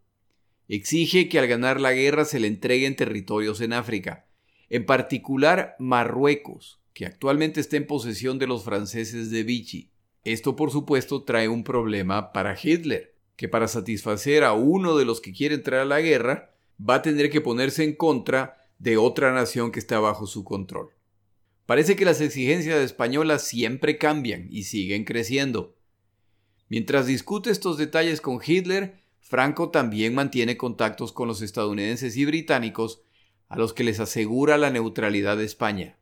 Exige 0.67 1.29
que 1.29 1.37
al 1.37 1.45
ganar 1.45 1.79
la 1.79 1.93
guerra 1.93 2.25
se 2.25 2.39
le 2.39 2.47
entreguen 2.47 2.95
territorios 2.95 3.61
en 3.61 3.73
África, 3.73 4.25
en 4.71 4.87
particular 4.87 5.75
Marruecos, 5.77 6.81
que 6.93 7.05
actualmente 7.05 7.59
está 7.59 7.77
en 7.77 7.85
posesión 7.85 8.39
de 8.39 8.47
los 8.47 8.63
franceses 8.63 9.29
de 9.29 9.43
Vichy. 9.43 9.91
Esto 10.23 10.55
por 10.55 10.71
supuesto 10.71 11.21
trae 11.21 11.47
un 11.47 11.63
problema 11.63 12.33
para 12.33 12.57
Hitler, 12.59 13.13
que 13.35 13.47
para 13.47 13.67
satisfacer 13.67 14.43
a 14.43 14.53
uno 14.53 14.97
de 14.97 15.05
los 15.05 15.21
que 15.21 15.31
quiere 15.31 15.53
entrar 15.53 15.81
a 15.81 15.85
la 15.85 16.01
guerra, 16.01 16.55
va 16.81 16.95
a 16.95 17.01
tener 17.03 17.29
que 17.29 17.39
ponerse 17.39 17.83
en 17.83 17.93
contra 17.93 18.57
de 18.79 18.97
otra 18.97 19.31
nación 19.31 19.71
que 19.71 19.77
está 19.77 19.99
bajo 19.99 20.25
su 20.25 20.43
control. 20.43 20.89
Parece 21.69 21.95
que 21.95 22.03
las 22.03 22.19
exigencias 22.19 22.79
españolas 22.79 23.43
siempre 23.43 23.99
cambian 23.99 24.47
y 24.49 24.63
siguen 24.63 25.03
creciendo. 25.03 25.77
Mientras 26.67 27.05
discute 27.05 27.51
estos 27.51 27.77
detalles 27.77 28.21
con 28.21 28.39
Hitler, 28.43 29.03
Franco 29.19 29.69
también 29.69 30.15
mantiene 30.15 30.57
contactos 30.57 31.13
con 31.13 31.27
los 31.27 31.43
estadounidenses 31.43 32.17
y 32.17 32.25
británicos 32.25 33.03
a 33.49 33.55
los 33.55 33.73
que 33.73 33.83
les 33.83 33.99
asegura 33.99 34.57
la 34.57 34.71
neutralidad 34.71 35.37
de 35.37 35.45
España. 35.45 35.99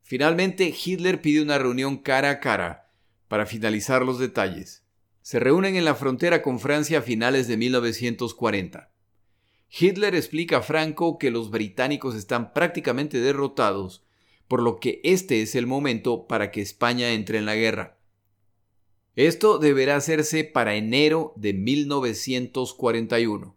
Finalmente, 0.00 0.74
Hitler 0.74 1.20
pide 1.20 1.42
una 1.42 1.58
reunión 1.58 1.98
cara 1.98 2.30
a 2.30 2.40
cara 2.40 2.90
para 3.28 3.44
finalizar 3.44 4.06
los 4.06 4.18
detalles. 4.18 4.84
Se 5.20 5.38
reúnen 5.38 5.76
en 5.76 5.84
la 5.84 5.96
frontera 5.96 6.40
con 6.40 6.60
Francia 6.60 7.00
a 7.00 7.02
finales 7.02 7.46
de 7.46 7.58
1940. 7.58 8.90
Hitler 9.68 10.14
explica 10.14 10.56
a 10.56 10.62
Franco 10.62 11.18
que 11.18 11.30
los 11.30 11.50
británicos 11.50 12.14
están 12.14 12.54
prácticamente 12.54 13.20
derrotados 13.20 14.05
por 14.48 14.62
lo 14.62 14.78
que 14.78 15.00
este 15.04 15.42
es 15.42 15.54
el 15.54 15.66
momento 15.66 16.26
para 16.26 16.50
que 16.50 16.60
España 16.60 17.12
entre 17.12 17.38
en 17.38 17.46
la 17.46 17.54
guerra. 17.54 17.98
Esto 19.14 19.58
deberá 19.58 19.96
hacerse 19.96 20.44
para 20.44 20.74
enero 20.74 21.32
de 21.36 21.54
1941, 21.54 23.56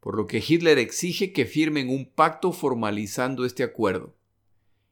por 0.00 0.16
lo 0.16 0.26
que 0.26 0.42
Hitler 0.46 0.78
exige 0.78 1.32
que 1.32 1.46
firmen 1.46 1.88
un 1.88 2.10
pacto 2.10 2.52
formalizando 2.52 3.44
este 3.44 3.62
acuerdo. 3.62 4.16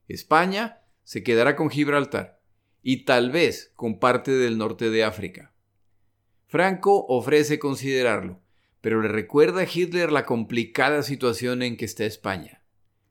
España 0.08 0.82
se 1.02 1.24
quedará 1.24 1.56
con 1.56 1.68
Gibraltar 1.68 2.40
y 2.82 3.04
tal 3.04 3.30
vez 3.30 3.72
con 3.74 3.98
parte 3.98 4.30
del 4.30 4.56
norte 4.56 4.90
de 4.90 5.02
África. 5.02 5.52
Franco 6.46 7.04
ofrece 7.08 7.58
considerarlo, 7.58 8.40
pero 8.80 9.02
le 9.02 9.08
recuerda 9.08 9.62
a 9.62 9.68
Hitler 9.72 10.12
la 10.12 10.24
complicada 10.24 11.02
situación 11.02 11.62
en 11.62 11.76
que 11.76 11.84
está 11.84 12.04
España. 12.04 12.62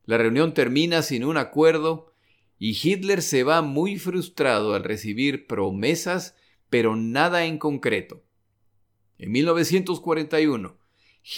La 0.06 0.18
reunión 0.18 0.54
termina 0.54 1.02
sin 1.02 1.24
un 1.24 1.38
acuerdo 1.38 2.14
y 2.58 2.78
Hitler 2.82 3.22
se 3.22 3.44
va 3.44 3.62
muy 3.62 3.98
frustrado 3.98 4.74
al 4.74 4.84
recibir 4.84 5.48
promesas, 5.48 6.36
pero 6.70 6.96
nada 6.96 7.46
en 7.46 7.58
concreto. 7.58 8.24
En 9.18 9.32
1941, 9.32 10.78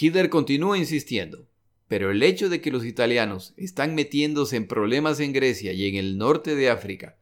Hitler 0.00 0.28
continúa 0.28 0.78
insistiendo, 0.78 1.48
pero 1.88 2.10
el 2.10 2.22
hecho 2.22 2.48
de 2.48 2.60
que 2.60 2.70
los 2.70 2.84
italianos 2.84 3.54
están 3.56 3.94
metiéndose 3.94 4.56
en 4.56 4.68
problemas 4.68 5.20
en 5.20 5.32
Grecia 5.32 5.72
y 5.72 5.86
en 5.86 5.94
el 5.94 6.18
norte 6.18 6.54
de 6.54 6.70
África 6.70 7.16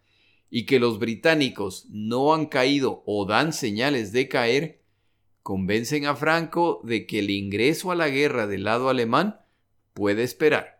y 0.51 0.67
que 0.67 0.81
los 0.81 0.99
británicos 0.99 1.87
no 1.91 2.35
han 2.35 2.47
caído 2.47 3.03
o 3.07 3.27
dan 3.27 3.53
señales 3.53 4.13
de 4.13 4.29
caer, 4.29 4.83
convencen 5.43 6.07
a 6.07 6.17
Franco 6.17 6.81
de 6.85 7.07
que 7.07 7.21
el 7.21 7.31
ingreso 7.31 7.91
a 7.91 7.95
la 7.95 8.09
guerra 8.09 8.47
del 8.47 8.65
lado 8.65 8.89
alemán 8.89 9.41
puede 9.93 10.23
esperar. 10.23 10.76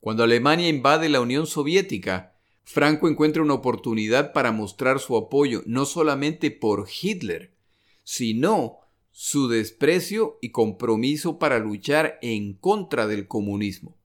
Cuando 0.00 0.22
Alemania 0.22 0.68
invade 0.68 1.08
la 1.08 1.20
Unión 1.20 1.46
Soviética, 1.46 2.34
Franco 2.64 3.08
encuentra 3.08 3.42
una 3.42 3.54
oportunidad 3.54 4.32
para 4.32 4.52
mostrar 4.52 4.98
su 4.98 5.16
apoyo 5.16 5.62
no 5.66 5.84
solamente 5.84 6.50
por 6.50 6.88
Hitler, 6.88 7.52
sino 8.02 8.78
su 9.10 9.48
desprecio 9.48 10.38
y 10.40 10.50
compromiso 10.50 11.38
para 11.38 11.58
luchar 11.58 12.18
en 12.22 12.54
contra 12.54 13.06
del 13.06 13.26
comunismo 13.26 13.96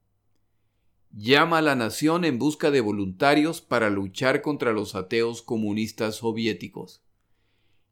llama 1.16 1.58
a 1.58 1.62
la 1.62 1.74
nación 1.74 2.26
en 2.26 2.38
busca 2.38 2.70
de 2.70 2.82
voluntarios 2.82 3.62
para 3.62 3.88
luchar 3.88 4.42
contra 4.42 4.72
los 4.72 4.94
ateos 4.94 5.40
comunistas 5.40 6.16
soviéticos. 6.16 7.02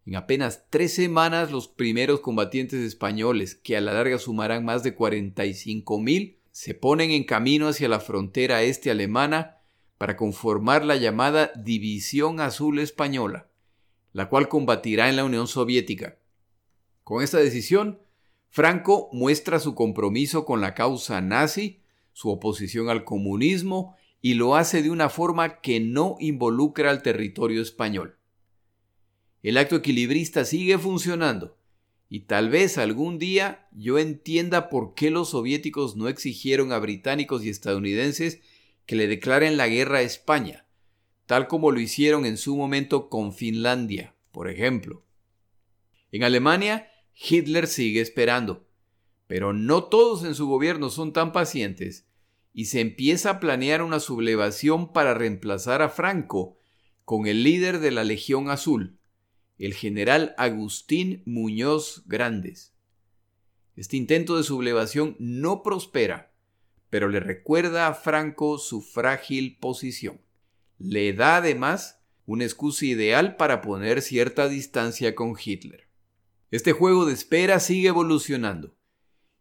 En 0.04 0.16
apenas 0.16 0.66
tres 0.68 0.94
semanas 0.94 1.50
los 1.50 1.66
primeros 1.66 2.20
combatientes 2.20 2.80
españoles, 2.80 3.54
que 3.54 3.78
a 3.78 3.80
la 3.80 3.94
larga 3.94 4.18
sumarán 4.18 4.66
más 4.66 4.82
de 4.82 4.94
45 4.94 5.98
mil, 6.00 6.36
se 6.54 6.72
ponen 6.72 7.10
en 7.10 7.24
camino 7.24 7.66
hacia 7.66 7.88
la 7.88 7.98
frontera 7.98 8.62
este 8.62 8.92
alemana 8.92 9.58
para 9.98 10.16
conformar 10.16 10.84
la 10.84 10.94
llamada 10.94 11.50
División 11.56 12.38
Azul 12.38 12.78
Española, 12.78 13.48
la 14.12 14.28
cual 14.28 14.48
combatirá 14.48 15.08
en 15.08 15.16
la 15.16 15.24
Unión 15.24 15.48
Soviética. 15.48 16.16
Con 17.02 17.24
esta 17.24 17.38
decisión, 17.38 17.98
Franco 18.50 19.08
muestra 19.12 19.58
su 19.58 19.74
compromiso 19.74 20.44
con 20.44 20.60
la 20.60 20.74
causa 20.74 21.20
nazi 21.20 21.82
su 22.12 22.30
oposición 22.30 22.88
al 22.88 23.02
comunismo 23.02 23.96
y 24.20 24.34
lo 24.34 24.54
hace 24.54 24.80
de 24.84 24.90
una 24.90 25.08
forma 25.08 25.60
que 25.60 25.80
no 25.80 26.14
involucra 26.20 26.90
al 26.90 27.02
territorio 27.02 27.62
español. 27.62 28.16
El 29.42 29.58
acto 29.58 29.74
equilibrista 29.74 30.44
sigue 30.44 30.78
funcionando 30.78 31.56
y 32.14 32.20
tal 32.20 32.48
vez 32.48 32.78
algún 32.78 33.18
día 33.18 33.66
yo 33.72 33.98
entienda 33.98 34.68
por 34.68 34.94
qué 34.94 35.10
los 35.10 35.30
soviéticos 35.30 35.96
no 35.96 36.06
exigieron 36.06 36.70
a 36.70 36.78
británicos 36.78 37.44
y 37.44 37.48
estadounidenses 37.48 38.40
que 38.86 38.94
le 38.94 39.08
declaren 39.08 39.56
la 39.56 39.66
guerra 39.66 39.98
a 39.98 40.02
España, 40.02 40.64
tal 41.26 41.48
como 41.48 41.72
lo 41.72 41.80
hicieron 41.80 42.24
en 42.24 42.36
su 42.36 42.54
momento 42.54 43.08
con 43.08 43.32
Finlandia, 43.32 44.14
por 44.30 44.48
ejemplo. 44.48 45.04
En 46.12 46.22
Alemania, 46.22 46.88
Hitler 47.16 47.66
sigue 47.66 48.00
esperando, 48.00 48.64
pero 49.26 49.52
no 49.52 49.82
todos 49.82 50.22
en 50.22 50.36
su 50.36 50.46
gobierno 50.46 50.90
son 50.90 51.12
tan 51.12 51.32
pacientes 51.32 52.06
y 52.52 52.66
se 52.66 52.80
empieza 52.80 53.28
a 53.30 53.40
planear 53.40 53.82
una 53.82 53.98
sublevación 53.98 54.92
para 54.92 55.14
reemplazar 55.14 55.82
a 55.82 55.88
Franco 55.88 56.58
con 57.04 57.26
el 57.26 57.42
líder 57.42 57.80
de 57.80 57.90
la 57.90 58.04
Legión 58.04 58.50
Azul, 58.50 59.00
el 59.58 59.74
general 59.74 60.34
Agustín 60.36 61.22
Muñoz 61.26 62.02
Grandes. 62.06 62.74
Este 63.76 63.96
intento 63.96 64.36
de 64.36 64.42
sublevación 64.42 65.16
no 65.18 65.62
prospera, 65.62 66.32
pero 66.90 67.08
le 67.08 67.20
recuerda 67.20 67.88
a 67.88 67.94
Franco 67.94 68.58
su 68.58 68.82
frágil 68.82 69.58
posición. 69.58 70.20
Le 70.78 71.12
da 71.12 71.36
además 71.36 72.00
una 72.26 72.44
excusa 72.44 72.86
ideal 72.86 73.36
para 73.36 73.60
poner 73.60 74.02
cierta 74.02 74.48
distancia 74.48 75.14
con 75.14 75.34
Hitler. 75.42 75.88
Este 76.50 76.72
juego 76.72 77.04
de 77.04 77.14
espera 77.14 77.58
sigue 77.60 77.88
evolucionando 77.88 78.76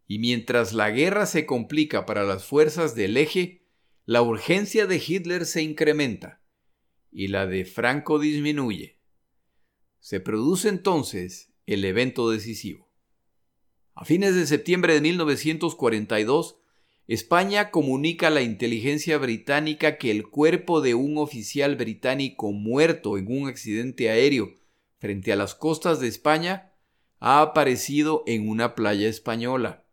y 0.06 0.18
mientras 0.18 0.72
la 0.72 0.90
guerra 0.90 1.26
se 1.26 1.46
complica 1.46 2.06
para 2.06 2.24
las 2.24 2.44
fuerzas 2.44 2.94
del 2.94 3.16
eje, 3.16 3.62
la 4.04 4.20
urgencia 4.22 4.86
de 4.86 5.02
Hitler 5.04 5.46
se 5.46 5.62
incrementa 5.62 6.42
y 7.10 7.28
la 7.28 7.46
de 7.46 7.64
Franco 7.64 8.18
disminuye. 8.18 8.93
Se 10.04 10.20
produce 10.20 10.68
entonces 10.68 11.54
el 11.64 11.82
evento 11.82 12.28
decisivo. 12.28 12.90
A 13.94 14.04
fines 14.04 14.34
de 14.34 14.46
septiembre 14.46 14.92
de 14.92 15.00
1942, 15.00 16.58
España 17.08 17.70
comunica 17.70 18.26
a 18.26 18.30
la 18.30 18.42
inteligencia 18.42 19.16
británica 19.16 19.96
que 19.96 20.10
el 20.10 20.28
cuerpo 20.28 20.82
de 20.82 20.92
un 20.92 21.16
oficial 21.16 21.76
británico 21.76 22.52
muerto 22.52 23.16
en 23.16 23.32
un 23.32 23.48
accidente 23.48 24.10
aéreo 24.10 24.52
frente 24.98 25.32
a 25.32 25.36
las 25.36 25.54
costas 25.54 26.00
de 26.00 26.08
España 26.08 26.74
ha 27.18 27.40
aparecido 27.40 28.24
en 28.26 28.46
una 28.46 28.74
playa 28.74 29.08
española. 29.08 29.86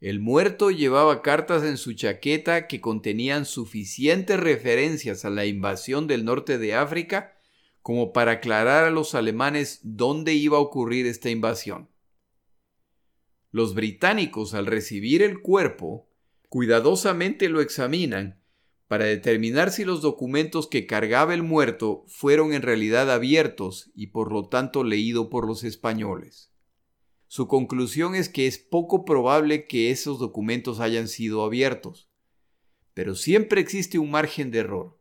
El 0.00 0.18
muerto 0.18 0.72
llevaba 0.72 1.22
cartas 1.22 1.62
en 1.62 1.76
su 1.76 1.92
chaqueta 1.92 2.66
que 2.66 2.80
contenían 2.80 3.44
suficientes 3.44 4.40
referencias 4.40 5.24
a 5.24 5.30
la 5.30 5.46
invasión 5.46 6.08
del 6.08 6.24
norte 6.24 6.58
de 6.58 6.74
África 6.74 7.37
como 7.82 8.12
para 8.12 8.32
aclarar 8.32 8.84
a 8.84 8.90
los 8.90 9.14
alemanes 9.14 9.80
dónde 9.82 10.34
iba 10.34 10.58
a 10.58 10.60
ocurrir 10.60 11.06
esta 11.06 11.30
invasión. 11.30 11.88
Los 13.50 13.74
británicos 13.74 14.54
al 14.54 14.66
recibir 14.66 15.22
el 15.22 15.40
cuerpo, 15.40 16.08
cuidadosamente 16.48 17.48
lo 17.48 17.60
examinan 17.60 18.42
para 18.88 19.04
determinar 19.04 19.70
si 19.70 19.84
los 19.84 20.00
documentos 20.00 20.66
que 20.66 20.86
cargaba 20.86 21.34
el 21.34 21.42
muerto 21.42 22.04
fueron 22.08 22.54
en 22.54 22.62
realidad 22.62 23.10
abiertos 23.10 23.90
y 23.94 24.08
por 24.08 24.32
lo 24.32 24.48
tanto 24.48 24.82
leído 24.82 25.28
por 25.28 25.46
los 25.46 25.62
españoles. 25.62 26.50
Su 27.26 27.46
conclusión 27.46 28.14
es 28.14 28.30
que 28.30 28.46
es 28.46 28.58
poco 28.58 29.04
probable 29.04 29.66
que 29.66 29.90
esos 29.90 30.18
documentos 30.18 30.80
hayan 30.80 31.08
sido 31.08 31.44
abiertos, 31.44 32.10
pero 32.94 33.14
siempre 33.14 33.60
existe 33.60 33.98
un 33.98 34.10
margen 34.10 34.50
de 34.50 34.60
error. 34.60 34.97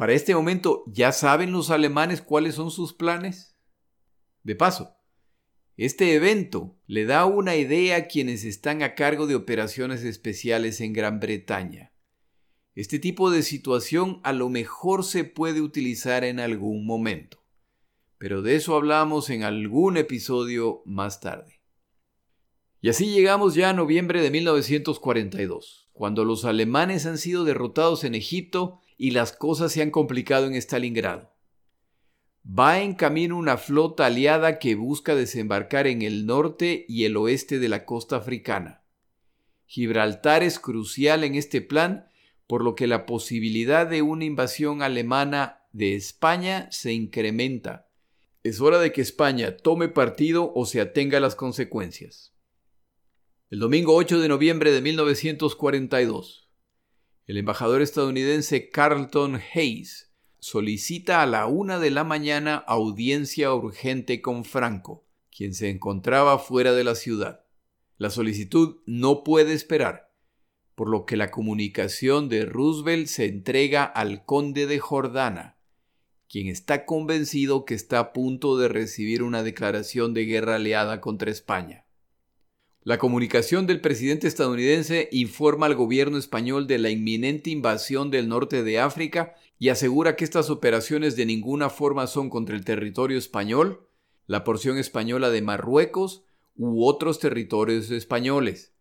Para 0.00 0.14
este 0.14 0.34
momento, 0.34 0.82
¿ya 0.86 1.12
saben 1.12 1.52
los 1.52 1.68
alemanes 1.68 2.22
cuáles 2.22 2.54
son 2.54 2.70
sus 2.70 2.94
planes? 2.94 3.54
De 4.42 4.54
paso, 4.56 4.96
este 5.76 6.14
evento 6.14 6.78
le 6.86 7.04
da 7.04 7.26
una 7.26 7.56
idea 7.56 7.96
a 7.96 8.06
quienes 8.06 8.44
están 8.44 8.82
a 8.82 8.94
cargo 8.94 9.26
de 9.26 9.34
operaciones 9.34 10.02
especiales 10.02 10.80
en 10.80 10.94
Gran 10.94 11.20
Bretaña. 11.20 11.92
Este 12.74 12.98
tipo 12.98 13.30
de 13.30 13.42
situación 13.42 14.22
a 14.24 14.32
lo 14.32 14.48
mejor 14.48 15.04
se 15.04 15.24
puede 15.24 15.60
utilizar 15.60 16.24
en 16.24 16.40
algún 16.40 16.86
momento 16.86 17.40
pero 18.20 18.42
de 18.42 18.54
eso 18.54 18.76
hablamos 18.76 19.30
en 19.30 19.44
algún 19.44 19.96
episodio 19.96 20.82
más 20.84 21.22
tarde. 21.22 21.62
Y 22.82 22.90
así 22.90 23.06
llegamos 23.06 23.54
ya 23.54 23.70
a 23.70 23.72
noviembre 23.72 24.20
de 24.20 24.30
1942, 24.30 25.88
cuando 25.94 26.26
los 26.26 26.44
alemanes 26.44 27.06
han 27.06 27.16
sido 27.16 27.44
derrotados 27.44 28.04
en 28.04 28.14
Egipto 28.14 28.82
y 29.00 29.12
las 29.12 29.32
cosas 29.32 29.72
se 29.72 29.80
han 29.80 29.90
complicado 29.90 30.46
en 30.46 30.54
Stalingrado. 30.54 31.32
Va 32.46 32.82
en 32.82 32.92
camino 32.92 33.38
una 33.38 33.56
flota 33.56 34.04
aliada 34.04 34.58
que 34.58 34.74
busca 34.74 35.14
desembarcar 35.14 35.86
en 35.86 36.02
el 36.02 36.26
norte 36.26 36.84
y 36.86 37.06
el 37.06 37.16
oeste 37.16 37.58
de 37.58 37.70
la 37.70 37.86
costa 37.86 38.16
africana. 38.16 38.84
Gibraltar 39.64 40.42
es 40.42 40.58
crucial 40.58 41.24
en 41.24 41.34
este 41.34 41.62
plan, 41.62 42.10
por 42.46 42.62
lo 42.62 42.74
que 42.74 42.86
la 42.86 43.06
posibilidad 43.06 43.86
de 43.86 44.02
una 44.02 44.26
invasión 44.26 44.82
alemana 44.82 45.62
de 45.72 45.94
España 45.94 46.68
se 46.70 46.92
incrementa 46.92 47.86
es 48.42 48.60
hora 48.60 48.78
de 48.78 48.92
que 48.92 49.00
España 49.00 49.56
tome 49.56 49.88
partido 49.88 50.52
o 50.54 50.66
se 50.66 50.82
atenga 50.82 51.16
a 51.16 51.20
las 51.22 51.36
consecuencias. 51.36 52.34
El 53.48 53.60
domingo 53.60 53.94
8 53.94 54.20
de 54.20 54.28
noviembre 54.28 54.72
de 54.72 54.82
1942, 54.82 56.49
el 57.30 57.36
embajador 57.36 57.80
estadounidense 57.80 58.70
Carlton 58.70 59.40
Hayes 59.54 60.10
solicita 60.40 61.22
a 61.22 61.26
la 61.26 61.46
una 61.46 61.78
de 61.78 61.92
la 61.92 62.02
mañana 62.02 62.56
audiencia 62.56 63.54
urgente 63.54 64.20
con 64.20 64.44
Franco, 64.44 65.06
quien 65.30 65.54
se 65.54 65.70
encontraba 65.70 66.40
fuera 66.40 66.72
de 66.72 66.82
la 66.82 66.96
ciudad. 66.96 67.44
La 67.98 68.10
solicitud 68.10 68.78
no 68.84 69.22
puede 69.22 69.52
esperar, 69.52 70.12
por 70.74 70.90
lo 70.90 71.06
que 71.06 71.16
la 71.16 71.30
comunicación 71.30 72.28
de 72.28 72.46
Roosevelt 72.46 73.06
se 73.06 73.26
entrega 73.26 73.84
al 73.84 74.24
conde 74.24 74.66
de 74.66 74.80
Jordana, 74.80 75.56
quien 76.28 76.48
está 76.48 76.84
convencido 76.84 77.64
que 77.64 77.74
está 77.74 78.00
a 78.00 78.12
punto 78.12 78.58
de 78.58 78.66
recibir 78.66 79.22
una 79.22 79.44
declaración 79.44 80.14
de 80.14 80.24
guerra 80.24 80.56
aliada 80.56 81.00
contra 81.00 81.30
España. 81.30 81.86
La 82.82 82.96
comunicación 82.96 83.66
del 83.66 83.82
presidente 83.82 84.26
estadounidense 84.26 85.10
informa 85.12 85.66
al 85.66 85.74
gobierno 85.74 86.16
español 86.16 86.66
de 86.66 86.78
la 86.78 86.88
inminente 86.88 87.50
invasión 87.50 88.10
del 88.10 88.26
norte 88.26 88.62
de 88.62 88.78
África 88.78 89.34
y 89.58 89.68
asegura 89.68 90.16
que 90.16 90.24
estas 90.24 90.48
operaciones 90.48 91.14
de 91.14 91.26
ninguna 91.26 91.68
forma 91.68 92.06
son 92.06 92.30
contra 92.30 92.56
el 92.56 92.64
territorio 92.64 93.18
español, 93.18 93.86
la 94.26 94.44
porción 94.44 94.78
española 94.78 95.28
de 95.28 95.42
Marruecos 95.42 96.24
u 96.56 96.86
otros 96.86 97.18
territorios 97.18 97.90
españoles. 97.90 98.72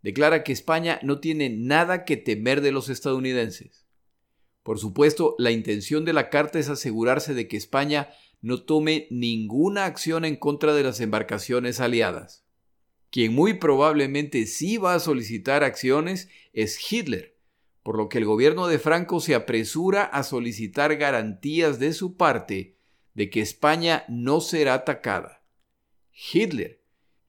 Declara 0.00 0.44
que 0.44 0.52
España 0.52 1.00
no 1.02 1.18
tiene 1.18 1.50
nada 1.50 2.04
que 2.04 2.16
temer 2.16 2.60
de 2.60 2.70
los 2.70 2.88
estadounidenses. 2.88 3.84
Por 4.62 4.78
supuesto, 4.78 5.34
la 5.38 5.50
intención 5.50 6.04
de 6.04 6.12
la 6.12 6.30
carta 6.30 6.60
es 6.60 6.68
asegurarse 6.68 7.34
de 7.34 7.48
que 7.48 7.56
España 7.56 8.10
no 8.42 8.62
tome 8.62 9.08
ninguna 9.10 9.86
acción 9.86 10.24
en 10.24 10.36
contra 10.36 10.72
de 10.72 10.84
las 10.84 11.00
embarcaciones 11.00 11.80
aliadas. 11.80 12.43
Quien 13.14 13.32
muy 13.32 13.54
probablemente 13.54 14.44
sí 14.44 14.76
va 14.76 14.94
a 14.94 14.98
solicitar 14.98 15.62
acciones 15.62 16.28
es 16.52 16.76
Hitler, 16.90 17.36
por 17.84 17.96
lo 17.96 18.08
que 18.08 18.18
el 18.18 18.24
gobierno 18.24 18.66
de 18.66 18.80
Franco 18.80 19.20
se 19.20 19.36
apresura 19.36 20.02
a 20.02 20.24
solicitar 20.24 20.96
garantías 20.96 21.78
de 21.78 21.92
su 21.92 22.16
parte 22.16 22.74
de 23.14 23.30
que 23.30 23.40
España 23.40 24.04
no 24.08 24.40
será 24.40 24.74
atacada. 24.74 25.44
Hitler, 26.12 26.82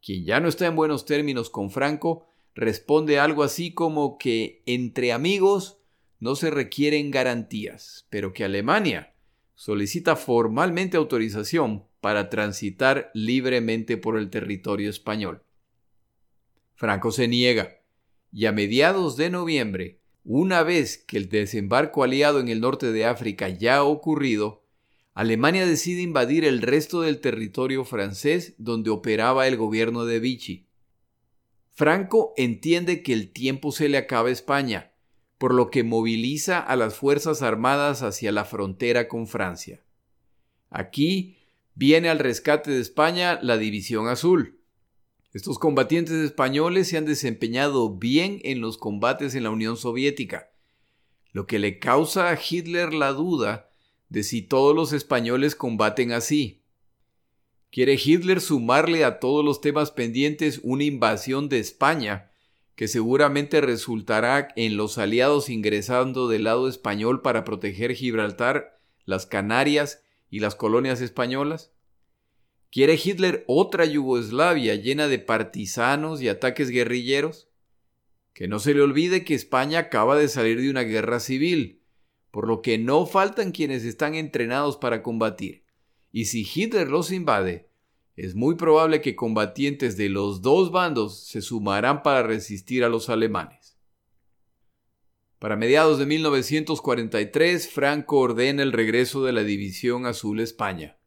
quien 0.04 0.26
ya 0.26 0.40
no 0.40 0.48
está 0.48 0.66
en 0.66 0.76
buenos 0.76 1.06
términos 1.06 1.52
con 1.52 1.70
Franco, 1.70 2.26
responde 2.56 3.20
algo 3.20 3.44
así 3.44 3.72
como 3.72 4.18
que 4.18 4.64
entre 4.66 5.12
amigos 5.12 5.78
no 6.20 6.36
se 6.36 6.50
requieren 6.50 7.12
garantías, 7.12 8.08
pero 8.10 8.34
que 8.34 8.44
Alemania 8.44 9.14
solicita 9.54 10.16
formalmente 10.16 10.98
autorización 10.98 11.86
para 12.02 12.32
transitar 12.32 13.12
libremente 13.14 13.98
por 13.98 14.18
el 14.18 14.32
territorio 14.32 14.90
español. 14.90 15.45
Franco 16.76 17.12
se 17.12 17.28
niega 17.28 17.80
y 18.32 18.46
a 18.46 18.52
mediados 18.52 19.18
de 19.18 19.30
noviembre 19.30 20.02
una 20.24 20.64
vez 20.64 20.98
que 20.98 21.18
el 21.18 21.30
desembarco 21.30 22.04
aliado 22.04 22.40
en 22.40 22.50
el 22.50 22.60
norte 22.60 22.92
de 22.92 23.06
África 23.06 23.48
ya 23.48 23.78
ha 23.78 23.84
ocurrido, 23.84 24.64
Alemania 25.14 25.66
decide 25.66 26.02
invadir 26.02 26.44
el 26.44 26.62
resto 26.62 27.02
del 27.02 27.22
territorio 27.22 27.86
francés 27.86 28.56
donde 28.58 28.90
operaba 28.90 29.48
el 29.48 29.56
gobierno 29.56 30.04
de 30.06 30.20
Vichy. 30.20 30.68
Franco 31.74 32.34
entiende 32.38 33.04
que 33.04 33.14
el 33.14 33.32
tiempo 33.32 33.72
se 33.72 33.88
le 33.88 33.98
acaba 33.98 34.30
a 34.30 34.32
España, 34.32 34.92
por 35.38 35.54
lo 35.54 35.70
que 35.70 35.84
moviliza 35.84 36.60
a 36.60 36.76
las 36.76 36.96
Fuerzas 36.96 37.42
Armadas 37.42 38.02
hacia 38.02 38.32
la 38.32 38.46
frontera 38.46 39.08
con 39.08 39.28
Francia. 39.28 39.84
Aquí 40.70 41.38
viene 41.76 42.10
al 42.10 42.20
rescate 42.20 42.72
de 42.72 42.82
España 42.82 43.40
la 43.42 43.58
División 43.58 44.08
Azul, 44.08 44.60
estos 45.36 45.60
combatientes 45.60 46.16
españoles 46.16 46.88
se 46.88 46.96
han 46.96 47.04
desempeñado 47.04 47.90
bien 47.94 48.40
en 48.46 48.62
los 48.62 48.78
combates 48.78 49.36
en 49.36 49.44
la 49.44 49.50
Unión 49.50 49.76
Soviética, 49.76 50.50
lo 51.34 51.46
que 51.46 51.60
le 51.60 51.78
causa 51.78 52.30
a 52.30 52.40
Hitler 52.40 52.94
la 52.94 53.12
duda 53.12 53.70
de 54.08 54.24
si 54.24 54.42
todos 54.42 54.74
los 54.74 54.94
españoles 54.94 55.54
combaten 55.58 56.14
así. 56.14 56.62
Quiere 57.70 58.00
Hitler 58.02 58.40
sumarle 58.40 59.04
a 59.04 59.20
todos 59.20 59.44
los 59.44 59.60
temas 59.60 59.92
pendientes 59.92 60.62
una 60.64 60.86
invasión 60.86 61.50
de 61.50 61.60
España, 61.60 62.32
que 62.76 62.88
seguramente 62.88 63.60
resultará 63.60 64.48
en 64.56 64.78
los 64.78 64.98
aliados 64.98 65.50
ingresando 65.50 66.30
del 66.30 66.46
lado 66.46 66.70
español 66.70 67.22
para 67.22 67.44
proteger 67.44 67.94
Gibraltar, 67.94 68.80
las 69.04 69.26
Canarias 69.26 70.02
y 70.30 70.40
las 70.40 70.56
colonias 70.56 71.02
españolas? 71.02 71.75
¿Quiere 72.76 73.00
Hitler 73.02 73.46
otra 73.48 73.86
Yugoslavia 73.86 74.76
llena 74.76 75.08
de 75.08 75.18
partisanos 75.18 76.22
y 76.22 76.28
ataques 76.28 76.70
guerrilleros? 76.70 77.48
Que 78.34 78.50
no 78.50 78.60
se 78.60 78.74
le 78.74 78.82
olvide 78.82 79.24
que 79.24 79.34
España 79.34 79.80
acaba 79.80 80.18
de 80.18 80.28
salir 80.28 80.60
de 80.60 80.70
una 80.70 80.82
guerra 80.82 81.22
civil, 81.22 81.80
por 82.32 82.50
lo 82.50 82.62
que 82.62 82.78
no 82.78 83.06
faltan 83.06 83.54
quienes 83.54 83.86
están 83.86 84.14
entrenados 84.14 84.76
para 84.76 85.04
combatir. 85.04 85.64
Y 86.12 86.26
si 86.26 86.46
Hitler 86.46 86.90
los 86.90 87.14
invade, 87.14 87.70
es 88.18 88.36
muy 88.36 88.56
probable 88.56 89.00
que 89.00 89.16
combatientes 89.16 89.96
de 89.96 90.10
los 90.10 90.42
dos 90.42 90.70
bandos 90.70 91.28
se 91.28 91.42
sumarán 91.42 92.04
para 92.04 92.24
resistir 92.24 92.84
a 92.84 92.90
los 92.90 93.08
alemanes. 93.08 93.78
Para 95.40 95.56
mediados 95.56 95.98
de 95.98 96.08
1943, 96.08 97.70
Franco 97.70 98.18
ordena 98.18 98.64
el 98.64 98.74
regreso 98.74 99.24
de 99.24 99.32
la 99.32 99.46
División 99.46 100.06
Azul 100.06 100.42
España. 100.42 100.98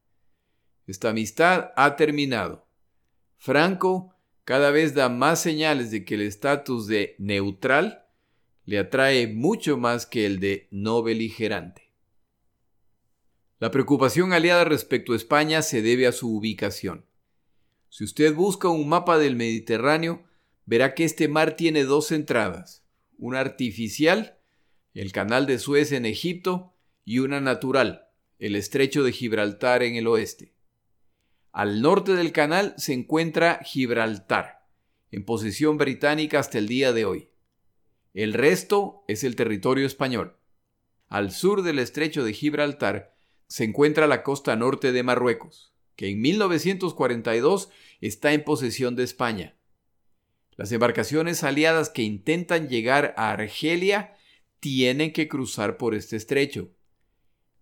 Esta 0.89 1.11
amistad 1.11 1.71
ha 1.77 1.97
terminado. 1.97 2.67
Franco 3.37 4.15
cada 4.45 4.71
vez 4.71 4.95
da 4.95 5.11
más 5.11 5.43
señales 5.43 5.91
de 5.91 6.07
que 6.07 6.15
el 6.15 6.23
estatus 6.23 6.87
de 6.87 7.15
neutral 7.19 8.07
le 8.65 8.79
atrae 8.79 9.27
mucho 9.27 9.77
más 9.77 10.07
que 10.07 10.25
el 10.25 10.41
de 10.41 10.67
no 10.71 11.03
beligerante. 11.03 11.93
La 13.59 13.71
preocupación 13.71 14.33
aliada 14.33 14.65
respecto 14.65 15.13
a 15.13 15.17
España 15.17 15.61
se 15.61 15.83
debe 15.83 16.07
a 16.07 16.13
su 16.13 16.35
ubicación. 16.35 17.05
Si 17.91 18.05
usted 18.05 18.35
busca 18.35 18.69
un 18.69 18.89
mapa 18.89 19.19
del 19.19 19.37
Mediterráneo, 19.37 20.25
verá 20.65 20.95
que 20.95 21.05
este 21.05 21.29
mar 21.29 21.55
tiene 21.55 21.85
dos 21.85 22.13
entradas, 22.13 22.83
una 23.19 23.41
artificial, 23.41 24.39
el 24.95 25.13
canal 25.13 25.45
de 25.45 25.59
Suez 25.59 25.93
en 25.93 26.07
Egipto, 26.07 26.73
y 27.05 27.19
una 27.19 27.43
natural, 27.43 28.09
el 28.39 28.57
estrecho 28.57 29.03
de 29.03 29.13
Gibraltar 29.13 29.83
en 29.83 29.97
el 29.97 30.07
oeste. 30.07 30.58
Al 31.59 31.83
norte 31.83 32.15
del 32.15 32.31
canal 32.31 32.73
se 32.77 32.93
encuentra 32.93 33.59
Gibraltar, 33.65 34.65
en 35.11 35.25
posesión 35.25 35.77
británica 35.77 36.39
hasta 36.39 36.57
el 36.57 36.69
día 36.69 36.93
de 36.93 37.05
hoy. 37.05 37.31
El 38.15 38.33
resto 38.33 39.03
es 39.09 39.25
el 39.25 39.35
territorio 39.35 39.85
español. 39.85 40.37
Al 41.09 41.33
sur 41.33 41.63
del 41.63 41.81
estrecho 41.81 42.23
de 42.23 42.33
Gibraltar 42.33 43.17
se 43.49 43.65
encuentra 43.65 44.07
la 44.07 44.23
costa 44.23 44.55
norte 44.55 44.93
de 44.93 45.03
Marruecos, 45.03 45.75
que 45.97 46.11
en 46.11 46.21
1942 46.21 47.71
está 48.01 48.33
en 48.35 48.45
posesión 48.45 48.95
de 48.95 49.03
España. 49.03 49.57
Las 50.55 50.71
embarcaciones 50.71 51.43
aliadas 51.43 51.91
que 51.91 52.05
intentan 52.05 52.69
llegar 52.69 53.15
a 53.17 53.33
Argelia 53.33 54.15
tienen 54.61 55.13
que 55.13 55.27
cruzar 55.27 55.77
por 55.77 55.97
este 55.97 56.15
estrecho. 56.15 56.71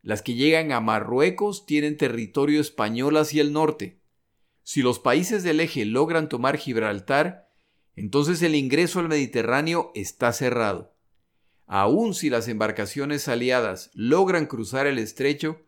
Las 0.07 0.23
que 0.23 0.35
llegan 0.35 0.71
a 0.71 0.79
Marruecos 0.79 1.67
tienen 1.67 1.97
territorio 1.97 2.61
español 2.61 3.17
hacia 3.17 3.43
el 3.43 3.53
norte. 3.53 3.99
Si 4.63 4.81
los 4.81 5.01
países 5.01 5.43
del 5.43 5.59
eje 5.59 5.85
logran 5.85 6.29
tomar 6.29 6.59
Gibraltar, 6.59 7.51
entonces 7.97 8.41
el 8.43 8.55
ingreso 8.55 9.01
al 9.01 9.09
Mediterráneo 9.09 9.91
está 9.97 10.33
cerrado. 10.33 10.95
Aun 11.67 12.15
si 12.15 12.31
las 12.31 12.47
embarcaciones 12.47 13.27
aliadas 13.27 13.91
logran 13.95 14.47
cruzar 14.47 14.87
el 14.87 15.01
estrecho, 15.01 15.61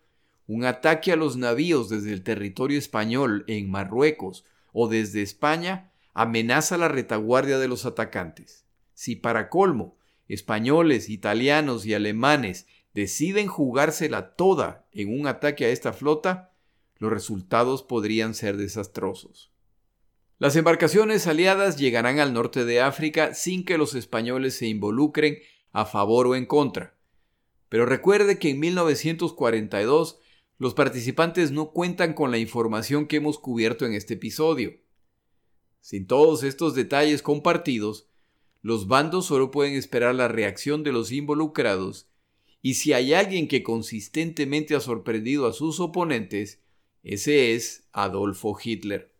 un 0.46 0.64
ataque 0.64 1.10
a 1.10 1.16
los 1.16 1.36
navíos 1.36 1.88
desde 1.88 2.12
el 2.12 2.22
territorio 2.22 2.78
español 2.78 3.42
en 3.48 3.68
Marruecos 3.68 4.44
o 4.72 4.86
desde 4.86 5.22
España 5.22 5.90
amenaza 6.14 6.78
la 6.78 6.86
retaguardia 6.86 7.58
de 7.58 7.66
los 7.66 7.86
atacantes. 7.86 8.66
Si 8.94 9.16
para 9.16 9.48
colmo, 9.48 9.98
españoles, 10.28 11.08
italianos 11.08 11.86
y 11.86 11.94
alemanes 11.94 12.68
deciden 12.98 13.46
jugársela 13.46 14.34
toda 14.34 14.88
en 14.90 15.20
un 15.20 15.28
ataque 15.28 15.64
a 15.64 15.68
esta 15.68 15.92
flota, 15.92 16.52
los 16.96 17.12
resultados 17.12 17.84
podrían 17.84 18.34
ser 18.34 18.56
desastrosos. 18.56 19.52
Las 20.40 20.56
embarcaciones 20.56 21.28
aliadas 21.28 21.76
llegarán 21.76 22.18
al 22.18 22.32
norte 22.32 22.64
de 22.64 22.80
África 22.80 23.34
sin 23.34 23.64
que 23.64 23.78
los 23.78 23.94
españoles 23.94 24.56
se 24.56 24.66
involucren 24.66 25.38
a 25.70 25.84
favor 25.84 26.26
o 26.26 26.34
en 26.34 26.44
contra. 26.44 26.98
Pero 27.68 27.86
recuerde 27.86 28.40
que 28.40 28.50
en 28.50 28.58
1942 28.58 30.18
los 30.58 30.74
participantes 30.74 31.52
no 31.52 31.70
cuentan 31.70 32.14
con 32.14 32.32
la 32.32 32.38
información 32.38 33.06
que 33.06 33.18
hemos 33.18 33.38
cubierto 33.38 33.86
en 33.86 33.92
este 33.94 34.14
episodio. 34.14 34.72
Sin 35.80 36.08
todos 36.08 36.42
estos 36.42 36.74
detalles 36.74 37.22
compartidos, 37.22 38.08
los 38.60 38.88
bandos 38.88 39.26
solo 39.26 39.52
pueden 39.52 39.74
esperar 39.74 40.16
la 40.16 40.26
reacción 40.26 40.82
de 40.82 40.90
los 40.90 41.12
involucrados 41.12 42.08
y 42.60 42.74
si 42.74 42.92
hay 42.92 43.14
alguien 43.14 43.48
que 43.48 43.62
consistentemente 43.62 44.74
ha 44.74 44.80
sorprendido 44.80 45.46
a 45.46 45.52
sus 45.52 45.80
oponentes, 45.80 46.60
ese 47.02 47.54
es 47.54 47.88
Adolfo 47.92 48.56
Hitler. 48.62 49.14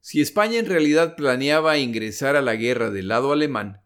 Si 0.00 0.20
España 0.20 0.58
en 0.58 0.66
realidad 0.66 1.16
planeaba 1.16 1.78
ingresar 1.78 2.36
a 2.36 2.42
la 2.42 2.56
guerra 2.56 2.90
del 2.90 3.08
lado 3.08 3.32
alemán, 3.32 3.82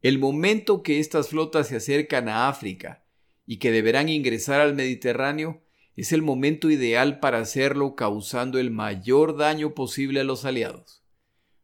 el 0.00 0.18
momento 0.18 0.82
que 0.82 0.98
estas 0.98 1.28
flotas 1.28 1.68
se 1.68 1.76
acercan 1.76 2.28
a 2.28 2.48
África 2.48 3.04
y 3.46 3.58
que 3.58 3.70
deberán 3.70 4.08
ingresar 4.08 4.60
al 4.60 4.74
Mediterráneo 4.74 5.62
es 5.94 6.12
el 6.12 6.22
momento 6.22 6.70
ideal 6.70 7.20
para 7.20 7.38
hacerlo 7.38 7.94
causando 7.94 8.58
el 8.58 8.70
mayor 8.70 9.36
daño 9.36 9.74
posible 9.74 10.20
a 10.20 10.24
los 10.24 10.44
aliados, 10.44 11.04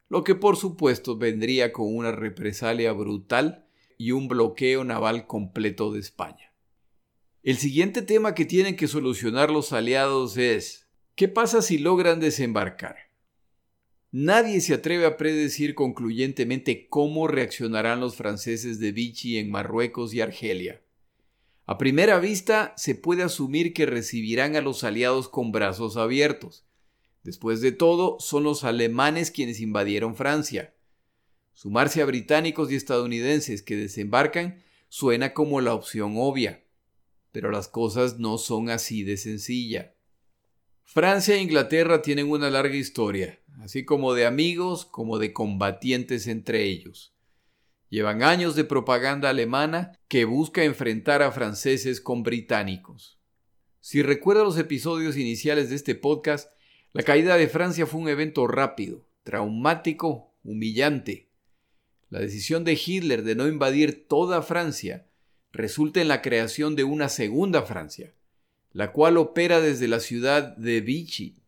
lo 0.09 0.23
que 0.23 0.35
por 0.35 0.57
supuesto 0.57 1.17
vendría 1.17 1.73
con 1.73 1.95
una 1.95 2.13
represalia 2.13 2.93
brutal 2.93 3.67
y 3.97 4.13
un 4.13 4.29
bloqueo 4.29 4.85
naval 4.85 5.27
completo 5.27 5.93
de 5.93 6.01
España. 6.01 6.48
El 7.49 7.57
siguiente 7.57 8.03
tema 8.03 8.35
que 8.35 8.45
tienen 8.45 8.77
que 8.77 8.89
solucionar 8.89 9.49
los 9.51 9.73
aliados 9.73 10.37
es, 10.37 10.87
¿qué 11.15 11.29
pasa 11.29 11.63
si 11.63 11.79
logran 11.79 12.21
desembarcar? 12.21 12.97
Nadie 14.13 14.61
se 14.61 14.75
atreve 14.75 15.07
a 15.07 15.17
predecir 15.17 15.75
concluyentemente 15.75 16.89
cómo 16.91 17.27
reaccionarán 17.27 18.01
los 18.01 18.17
franceses 18.17 18.81
de 18.81 18.93
Vichy 18.93 19.39
en 19.39 19.51
Marruecos 19.51 20.13
y 20.13 20.21
Argelia. 20.21 20.83
A 21.65 21.79
primera 21.79 22.19
vista 22.19 22.75
se 22.77 22.95
puede 22.95 23.23
asumir 23.23 23.73
que 23.73 23.87
recibirán 23.87 24.55
a 24.55 24.61
los 24.61 24.85
aliados 24.85 25.31
con 25.31 25.51
brazos 25.51 25.97
abiertos. 25.97 26.67
Después 27.23 27.63
de 27.63 27.73
todo, 27.73 28.21
son 28.21 28.45
los 28.45 28.63
alemanes 28.63 29.31
quienes 29.31 29.61
invadieron 29.61 30.17
Francia. 30.17 30.75
Sumarse 31.55 32.03
a 32.03 32.05
británicos 32.05 32.71
y 32.71 32.75
estadounidenses 32.75 33.63
que 33.63 33.77
desembarcan 33.77 34.63
suena 34.91 35.33
como 35.33 35.63
la 35.63 35.73
opción 35.73 36.13
obvia, 36.19 36.63
pero 37.33 37.51
las 37.51 37.69
cosas 37.69 38.19
no 38.19 38.39
son 38.39 38.71
así 38.71 39.03
de 39.05 39.17
sencilla. 39.17 39.95
Francia 40.85 41.35
e 41.35 41.43
Inglaterra 41.43 42.01
tienen 42.01 42.31
una 42.31 42.49
larga 42.49 42.75
historia, 42.75 43.41
así 43.61 43.85
como 43.85 44.15
de 44.15 44.27
amigos 44.27 44.87
como 44.87 45.19
de 45.19 45.33
combatientes 45.33 46.27
entre 46.27 46.65
ellos. 46.65 47.15
Llevan 47.91 48.23
años 48.23 48.55
de 48.55 48.65
propaganda 48.65 49.31
alemana 49.31 49.93
que 50.09 50.25
busca 50.25 50.65
enfrentar 50.65 51.23
a 51.23 51.33
franceses 51.33 52.01
con 52.01 52.23
británicos. 52.23 53.19
Si 53.81 54.03
recuerda 54.03 54.45
los 54.45 54.59
episodios 54.59 55.17
iniciales 55.17 55.71
de 55.71 55.77
este 55.77 55.95
podcast, 55.95 56.51
la 56.93 57.03
caída 57.03 57.37
de 57.37 57.49
Francia 57.49 57.87
fue 57.87 58.01
un 58.01 58.09
evento 58.09 58.47
rápido, 58.47 59.09
traumático, 59.23 60.35
humillante. 60.43 61.31
La 62.11 62.21
decisión 62.21 62.65
de 62.65 62.81
Hitler 62.83 63.23
de 63.23 63.35
no 63.35 63.47
invadir 63.47 64.07
toda 64.09 64.43
Francia 64.43 65.08
resulta 65.53 66.01
en 66.01 66.09
la 66.09 66.23
creación 66.23 66.77
de 66.77 66.85
una 66.85 67.09
segunda 67.09 67.63
Francia, 67.63 68.15
la 68.73 68.93
cual 68.93 69.17
opera 69.17 69.61
desde 69.61 69.89
la 69.89 70.01
ciudad 70.01 70.57
de 70.57 70.81
Vichy 70.81 71.43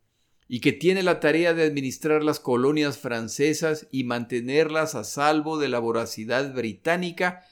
y 0.48 0.60
que 0.60 0.72
tiene 0.72 1.02
la 1.02 1.20
tarea 1.20 1.54
de 1.54 1.62
administrar 1.62 2.24
las 2.24 2.40
colonias 2.40 2.98
francesas 2.98 3.86
y 3.92 4.04
mantenerlas 4.04 4.96
a 4.96 5.04
salvo 5.04 5.58
de 5.58 5.68
la 5.68 5.78
voracidad 5.78 6.52
británica 6.52 7.44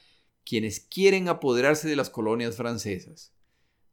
quienes 0.43 0.79
quieren 0.79 1.29
apoderarse 1.29 1.87
de 1.87 1.95
las 1.95 2.09
colonias 2.09 2.57
francesas. 2.57 3.33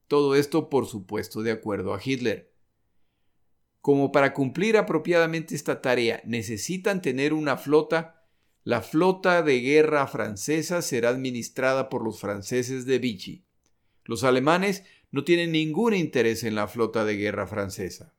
Todo 0.09 0.34
esto, 0.34 0.70
por 0.70 0.86
supuesto, 0.86 1.42
de 1.42 1.52
acuerdo 1.52 1.94
a 1.94 2.00
Hitler. 2.02 2.52
Como 3.80 4.11
para 4.11 4.32
cumplir 4.34 4.76
apropiadamente 4.76 5.54
esta 5.54 5.80
tarea 5.80 6.20
necesitan 6.24 7.02
tener 7.02 7.32
una 7.32 7.57
flota, 7.57 8.15
la 8.66 8.82
flota 8.82 9.44
de 9.44 9.60
guerra 9.60 10.08
francesa 10.08 10.82
será 10.82 11.10
administrada 11.10 11.88
por 11.88 12.02
los 12.02 12.18
franceses 12.18 12.84
de 12.84 12.98
Vichy. 12.98 13.44
Los 14.04 14.24
alemanes 14.24 14.82
no 15.12 15.22
tienen 15.22 15.52
ningún 15.52 15.94
interés 15.94 16.42
en 16.42 16.56
la 16.56 16.66
flota 16.66 17.04
de 17.04 17.16
guerra 17.16 17.46
francesa. 17.46 18.12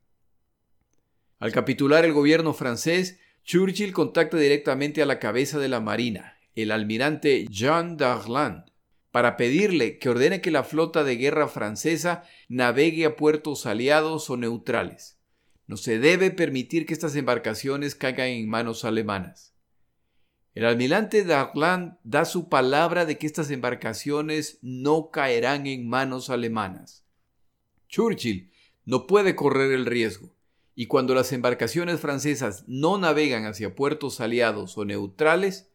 Al 1.38 1.52
capitular 1.52 2.06
el 2.06 2.14
gobierno 2.14 2.54
francés, 2.54 3.20
Churchill 3.44 3.92
contacta 3.92 4.38
directamente 4.38 5.02
a 5.02 5.06
la 5.06 5.18
cabeza 5.18 5.58
de 5.58 5.68
la 5.68 5.80
Marina, 5.80 6.38
el 6.54 6.70
almirante 6.70 7.46
Jean 7.50 7.98
Darlan, 7.98 8.72
para 9.10 9.36
pedirle 9.36 9.98
que 9.98 10.08
ordene 10.08 10.40
que 10.40 10.50
la 10.50 10.64
flota 10.64 11.04
de 11.04 11.16
guerra 11.16 11.48
francesa 11.48 12.24
navegue 12.48 13.04
a 13.04 13.16
puertos 13.16 13.66
aliados 13.66 14.30
o 14.30 14.38
neutrales. 14.38 15.18
No 15.66 15.76
se 15.76 15.98
debe 15.98 16.30
permitir 16.30 16.86
que 16.86 16.94
estas 16.94 17.16
embarcaciones 17.16 17.94
caigan 17.94 18.28
en 18.28 18.48
manos 18.48 18.86
alemanas. 18.86 19.47
El 20.58 20.64
almirante 20.64 21.22
Darlan 21.22 22.00
da 22.02 22.24
su 22.24 22.48
palabra 22.48 23.06
de 23.06 23.16
que 23.16 23.28
estas 23.28 23.48
embarcaciones 23.52 24.58
no 24.60 25.12
caerán 25.12 25.68
en 25.68 25.88
manos 25.88 26.30
alemanas. 26.30 27.06
Churchill 27.86 28.50
no 28.84 29.06
puede 29.06 29.36
correr 29.36 29.70
el 29.70 29.86
riesgo 29.86 30.34
y 30.74 30.88
cuando 30.88 31.14
las 31.14 31.32
embarcaciones 31.32 32.00
francesas 32.00 32.64
no 32.66 32.98
navegan 32.98 33.46
hacia 33.46 33.76
puertos 33.76 34.20
aliados 34.20 34.76
o 34.76 34.84
neutrales, 34.84 35.70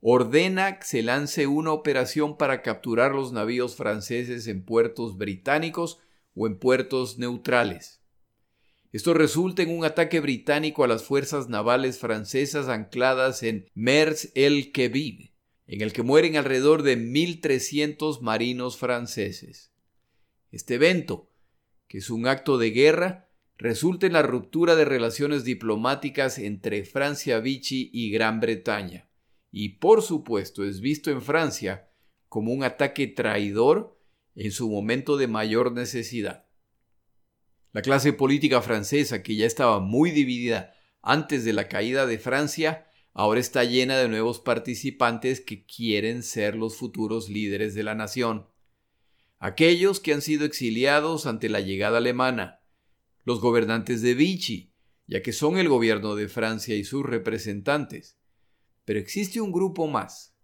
ordena 0.00 0.78
que 0.78 0.86
se 0.86 1.02
lance 1.02 1.48
una 1.48 1.72
operación 1.72 2.36
para 2.36 2.62
capturar 2.62 3.16
los 3.16 3.32
navíos 3.32 3.74
franceses 3.74 4.46
en 4.46 4.64
puertos 4.64 5.18
británicos 5.18 5.98
o 6.36 6.46
en 6.46 6.60
puertos 6.60 7.18
neutrales. 7.18 8.03
Esto 8.94 9.12
resulta 9.12 9.64
en 9.64 9.76
un 9.76 9.84
ataque 9.84 10.20
británico 10.20 10.84
a 10.84 10.86
las 10.86 11.02
fuerzas 11.02 11.48
navales 11.48 11.98
francesas 11.98 12.68
ancladas 12.68 13.42
en 13.42 13.68
Mers 13.74 14.30
el 14.36 14.70
Kebib, 14.70 15.32
en 15.66 15.80
el 15.80 15.92
que 15.92 16.04
mueren 16.04 16.36
alrededor 16.36 16.84
de 16.84 16.96
1.300 16.96 18.20
marinos 18.20 18.76
franceses. 18.76 19.72
Este 20.52 20.74
evento, 20.74 21.28
que 21.88 21.98
es 21.98 22.08
un 22.08 22.28
acto 22.28 22.56
de 22.56 22.70
guerra, 22.70 23.28
resulta 23.58 24.06
en 24.06 24.12
la 24.12 24.22
ruptura 24.22 24.76
de 24.76 24.84
relaciones 24.84 25.42
diplomáticas 25.42 26.38
entre 26.38 26.84
Francia 26.84 27.40
Vichy 27.40 27.90
y 27.92 28.12
Gran 28.12 28.38
Bretaña, 28.38 29.08
y 29.50 29.70
por 29.70 30.02
supuesto 30.02 30.64
es 30.64 30.80
visto 30.80 31.10
en 31.10 31.20
Francia 31.20 31.90
como 32.28 32.52
un 32.52 32.62
ataque 32.62 33.08
traidor 33.08 33.98
en 34.36 34.52
su 34.52 34.70
momento 34.70 35.16
de 35.16 35.26
mayor 35.26 35.72
necesidad. 35.72 36.44
La 37.74 37.82
clase 37.82 38.12
política 38.12 38.62
francesa, 38.62 39.24
que 39.24 39.34
ya 39.34 39.46
estaba 39.46 39.80
muy 39.80 40.12
dividida 40.12 40.74
antes 41.02 41.44
de 41.44 41.52
la 41.52 41.66
caída 41.66 42.06
de 42.06 42.18
Francia, 42.18 42.86
ahora 43.12 43.40
está 43.40 43.64
llena 43.64 43.98
de 43.98 44.08
nuevos 44.08 44.38
participantes 44.38 45.40
que 45.40 45.66
quieren 45.66 46.22
ser 46.22 46.54
los 46.54 46.76
futuros 46.76 47.28
líderes 47.28 47.74
de 47.74 47.82
la 47.82 47.96
nación. 47.96 48.46
Aquellos 49.40 49.98
que 49.98 50.14
han 50.14 50.22
sido 50.22 50.44
exiliados 50.44 51.26
ante 51.26 51.48
la 51.48 51.58
llegada 51.58 51.98
alemana, 51.98 52.60
los 53.24 53.40
gobernantes 53.40 54.02
de 54.02 54.14
Vichy, 54.14 54.72
ya 55.08 55.20
que 55.20 55.32
son 55.32 55.58
el 55.58 55.68
gobierno 55.68 56.14
de 56.14 56.28
Francia 56.28 56.76
y 56.76 56.84
sus 56.84 57.04
representantes. 57.04 58.20
Pero 58.84 59.00
existe 59.00 59.40
un 59.40 59.50
grupo 59.50 59.88
más. 59.88 60.36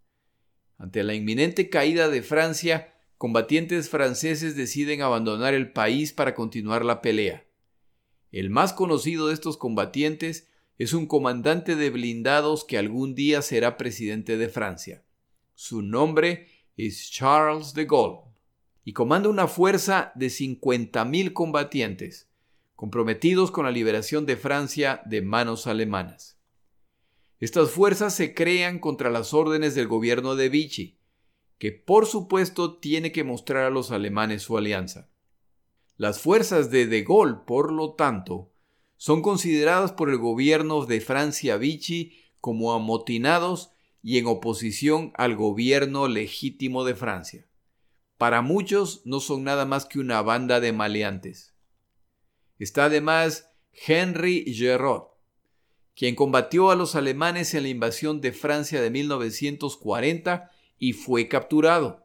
Ante 0.79 1.05
la 1.05 1.15
inminente 1.15 1.71
caída 1.71 2.09
de 2.09 2.23
Francia, 2.23 2.93
combatientes 3.21 3.91
franceses 3.91 4.57
deciden 4.57 5.03
abandonar 5.03 5.53
el 5.53 5.75
país 5.75 6.15
para 6.15 6.35
continuar 6.35 6.87
la 6.87 7.03
pelea. 7.03 7.47
El 8.33 8.49
más 8.49 8.73
conocido 8.73 9.29
de 9.29 9.35
estos 9.35 9.59
combatientes 9.59 10.49
es 10.79 10.95
un 10.95 11.05
comandante 11.05 11.77
de 11.77 11.91
blindados 11.91 12.65
que 12.65 12.79
algún 12.79 13.15
día 13.15 13.43
será 13.43 13.77
presidente 13.77 14.39
de 14.39 14.49
Francia. 14.49 15.05
Su 15.53 15.83
nombre 15.83 16.47
es 16.79 17.11
Charles 17.11 17.75
de 17.75 17.85
Gaulle 17.85 18.23
y 18.85 18.95
comanda 18.95 19.29
una 19.29 19.49
fuerza 19.49 20.13
de 20.15 20.29
50.000 20.29 21.35
combatientes 21.35 22.31
comprometidos 22.75 23.51
con 23.51 23.67
la 23.67 23.71
liberación 23.71 24.25
de 24.25 24.39
Francia 24.39 25.03
de 25.05 25.21
manos 25.21 25.67
alemanas. 25.67 26.39
Estas 27.39 27.71
fuerzas 27.71 28.15
se 28.15 28.33
crean 28.33 28.79
contra 28.79 29.11
las 29.11 29.35
órdenes 29.35 29.75
del 29.75 29.89
gobierno 29.89 30.37
de 30.37 30.49
Vichy, 30.49 31.00
que 31.61 31.73
por 31.73 32.07
supuesto 32.07 32.79
tiene 32.79 33.13
que 33.13 33.23
mostrar 33.23 33.65
a 33.65 33.71
los 33.71 33.91
alemanes 33.91 34.43
su 34.43 34.57
alianza. 34.57 35.11
Las 35.99 36.19
fuerzas 36.19 36.71
de 36.71 36.87
De 36.87 37.03
Gaulle, 37.03 37.43
por 37.47 37.71
lo 37.71 37.93
tanto, 37.93 38.51
son 38.97 39.21
consideradas 39.21 39.93
por 39.93 40.09
el 40.09 40.17
gobierno 40.17 40.87
de 40.87 41.03
Francia 41.03 41.59
Vichy 41.59 42.17
como 42.41 42.73
amotinados 42.73 43.73
y 44.03 44.17
en 44.17 44.27
oposición 44.27 45.13
al 45.17 45.37
gobierno 45.37 46.09
legítimo 46.09 46.83
de 46.85 46.95
Francia. 46.95 47.47
Para 48.17 48.41
muchos 48.41 49.03
no 49.05 49.21
son 49.21 49.45
nada 49.45 49.67
más 49.67 49.85
que 49.85 49.99
una 49.99 50.23
banda 50.23 50.61
de 50.61 50.73
maleantes. 50.73 51.55
Está 52.59 52.87
además 52.87 53.51
Henry 53.87 54.45
Giraud, 54.47 55.09
quien 55.95 56.15
combatió 56.15 56.71
a 56.71 56.75
los 56.75 56.95
alemanes 56.95 57.53
en 57.53 57.65
la 57.65 57.69
invasión 57.69 58.23
de 58.23 58.33
Francia 58.33 58.81
de 58.81 58.89
1940 58.89 60.51
y 60.81 60.95
fue 60.95 61.29
capturado. 61.29 62.05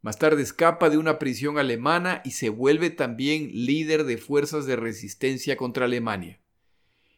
Más 0.00 0.18
tarde 0.18 0.42
escapa 0.42 0.90
de 0.90 0.98
una 0.98 1.20
prisión 1.20 1.58
alemana 1.58 2.22
y 2.24 2.32
se 2.32 2.48
vuelve 2.48 2.90
también 2.90 3.50
líder 3.52 4.02
de 4.02 4.18
fuerzas 4.18 4.66
de 4.66 4.74
resistencia 4.74 5.56
contra 5.56 5.84
Alemania. 5.84 6.40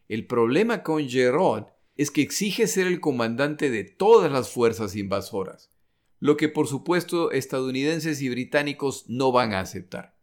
El 0.09 0.27
problema 0.27 0.83
con 0.83 1.09
Giraud 1.09 1.65
es 1.97 2.11
que 2.11 2.21
exige 2.21 2.67
ser 2.67 2.87
el 2.87 3.01
comandante 3.01 3.71
de 3.71 3.85
todas 3.85 4.31
las 4.31 4.51
fuerzas 4.51 4.97
invasoras, 4.97 5.71
lo 6.19 6.37
que 6.37 6.51
por 6.51 6.67
supuesto 6.67 7.31
estadounidenses 7.31 8.21
y 8.21 8.29
británicos 8.29 9.05
no 9.09 9.33
van 9.33 9.55
a 9.55 9.61
aceptar. 9.61 10.19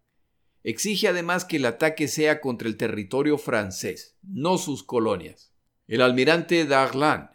Exige 0.64 1.08
además 1.08 1.46
que 1.46 1.58
el 1.58 1.66
ataque 1.66 2.08
sea 2.08 2.42
contra 2.42 2.68
el 2.68 2.78
territorio 2.78 3.40
francés, 3.40 4.20
no 4.22 4.60
sus 4.60 4.84
colonias. 4.84 5.52
El 5.88 6.02
almirante 6.02 6.66
Darlan, 6.66 7.32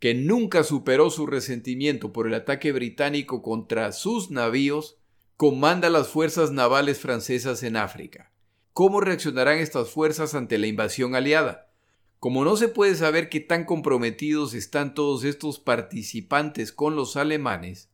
que 0.00 0.14
nunca 0.14 0.64
superó 0.64 1.10
su 1.10 1.26
resentimiento 1.26 2.12
por 2.12 2.26
el 2.26 2.32
ataque 2.34 2.72
británico 2.72 3.42
contra 3.42 3.92
sus 3.92 4.30
navíos, 4.30 4.96
comanda 5.36 5.90
las 5.90 6.08
fuerzas 6.08 6.50
navales 6.52 6.98
francesas 6.98 7.62
en 7.62 7.76
África. 7.76 8.32
¿Cómo 8.72 9.02
reaccionarán 9.02 9.58
estas 9.58 9.90
fuerzas 9.90 10.34
ante 10.34 10.56
la 10.56 10.66
invasión 10.66 11.14
aliada? 11.14 11.70
Como 12.18 12.44
no 12.44 12.56
se 12.56 12.68
puede 12.68 12.94
saber 12.94 13.28
qué 13.28 13.40
tan 13.40 13.66
comprometidos 13.66 14.54
están 14.54 14.94
todos 14.94 15.22
estos 15.24 15.58
participantes 15.58 16.72
con 16.72 16.96
los 16.96 17.16
alemanes, 17.16 17.90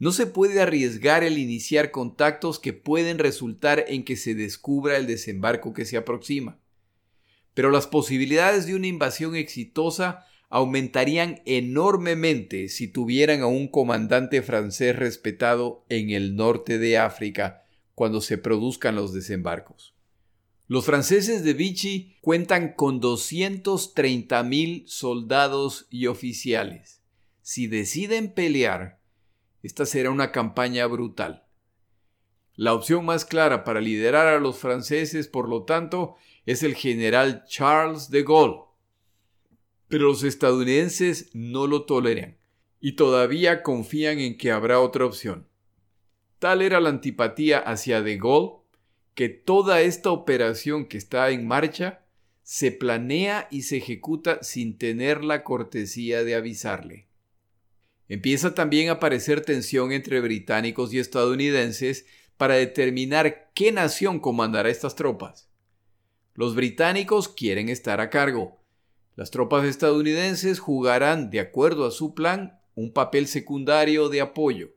no 0.00 0.10
se 0.10 0.26
puede 0.26 0.60
arriesgar 0.60 1.22
el 1.22 1.38
iniciar 1.38 1.92
contactos 1.92 2.58
que 2.58 2.72
pueden 2.72 3.18
resultar 3.18 3.84
en 3.86 4.04
que 4.04 4.16
se 4.16 4.34
descubra 4.34 4.96
el 4.96 5.06
desembarco 5.06 5.74
que 5.74 5.84
se 5.84 5.96
aproxima. 5.96 6.58
Pero 7.54 7.70
las 7.70 7.86
posibilidades 7.86 8.66
de 8.66 8.74
una 8.74 8.86
invasión 8.88 9.36
exitosa 9.36 10.26
aumentarían 10.50 11.40
enormemente 11.46 12.68
si 12.68 12.88
tuvieran 12.88 13.40
a 13.40 13.46
un 13.46 13.68
comandante 13.68 14.42
francés 14.42 14.96
respetado 14.96 15.86
en 15.88 16.10
el 16.10 16.36
norte 16.36 16.78
de 16.78 16.98
África 16.98 17.62
cuando 17.94 18.20
se 18.20 18.36
produzcan 18.36 18.96
los 18.96 19.14
desembarcos. 19.14 19.94
Los 20.66 20.84
franceses 20.84 21.42
de 21.42 21.54
Vichy 21.54 22.16
cuentan 22.20 22.74
con 22.74 23.00
230.000 23.00 24.86
soldados 24.86 25.86
y 25.90 26.06
oficiales. 26.06 27.00
Si 27.42 27.66
deciden 27.66 28.32
pelear, 28.32 29.00
esta 29.62 29.86
será 29.86 30.10
una 30.10 30.32
campaña 30.32 30.86
brutal. 30.86 31.46
La 32.54 32.74
opción 32.74 33.04
más 33.04 33.24
clara 33.24 33.64
para 33.64 33.80
liderar 33.80 34.26
a 34.26 34.40
los 34.40 34.58
franceses, 34.58 35.28
por 35.28 35.48
lo 35.48 35.64
tanto, 35.64 36.16
es 36.46 36.62
el 36.62 36.74
general 36.74 37.44
Charles 37.48 38.10
de 38.10 38.22
Gaulle. 38.22 38.69
Pero 39.90 40.06
los 40.06 40.22
estadounidenses 40.22 41.28
no 41.34 41.66
lo 41.66 41.82
toleran 41.82 42.38
y 42.80 42.92
todavía 42.92 43.62
confían 43.62 44.18
en 44.20 44.38
que 44.38 44.50
habrá 44.50 44.80
otra 44.80 45.04
opción. 45.04 45.46
Tal 46.38 46.62
era 46.62 46.80
la 46.80 46.88
antipatía 46.88 47.58
hacia 47.58 48.00
de 48.00 48.16
Gaulle 48.16 48.60
que 49.14 49.28
toda 49.28 49.82
esta 49.82 50.10
operación 50.10 50.86
que 50.86 50.96
está 50.96 51.28
en 51.28 51.46
marcha 51.46 52.06
se 52.42 52.72
planea 52.72 53.48
y 53.50 53.62
se 53.62 53.76
ejecuta 53.76 54.42
sin 54.42 54.78
tener 54.78 55.22
la 55.22 55.44
cortesía 55.44 56.24
de 56.24 56.34
avisarle. 56.34 57.08
Empieza 58.08 58.54
también 58.54 58.88
a 58.88 58.92
aparecer 58.92 59.42
tensión 59.42 59.92
entre 59.92 60.20
británicos 60.20 60.92
y 60.92 60.98
estadounidenses 60.98 62.06
para 62.36 62.54
determinar 62.54 63.50
qué 63.54 63.70
nación 63.72 64.18
comandará 64.18 64.70
estas 64.70 64.96
tropas. 64.96 65.50
Los 66.34 66.54
británicos 66.54 67.28
quieren 67.28 67.68
estar 67.68 68.00
a 68.00 68.08
cargo. 68.08 68.59
Las 69.20 69.30
tropas 69.30 69.66
estadounidenses 69.66 70.60
jugarán, 70.60 71.28
de 71.28 71.40
acuerdo 71.40 71.84
a 71.84 71.90
su 71.90 72.14
plan, 72.14 72.58
un 72.74 72.94
papel 72.94 73.26
secundario 73.26 74.08
de 74.08 74.22
apoyo. 74.22 74.70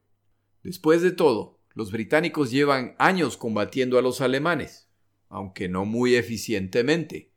Después 0.63 1.01
de 1.01 1.13
todo, 1.13 1.61
los 1.73 1.93
británicos 1.93 2.51
llevan 2.51 2.93
años 2.99 3.37
combatiendo 3.37 3.97
a 3.97 4.01
los 4.01 4.19
alemanes, 4.19 4.89
aunque 5.29 5.69
no 5.69 5.85
muy 5.85 6.15
eficientemente. 6.15 7.31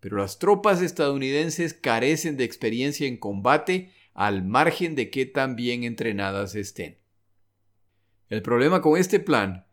Pero 0.00 0.16
las 0.16 0.40
tropas 0.40 0.82
estadounidenses 0.82 1.72
carecen 1.72 2.36
de 2.36 2.42
experiencia 2.42 3.06
en 3.06 3.16
combate 3.16 3.92
al 4.12 4.44
margen 4.44 4.96
de 4.96 5.08
que 5.08 5.26
tan 5.26 5.54
bien 5.54 5.84
entrenadas 5.84 6.56
estén. 6.56 6.98
El 8.28 8.42
problema 8.42 8.82
con 8.82 8.98
este 8.98 9.20
plan 9.20 9.66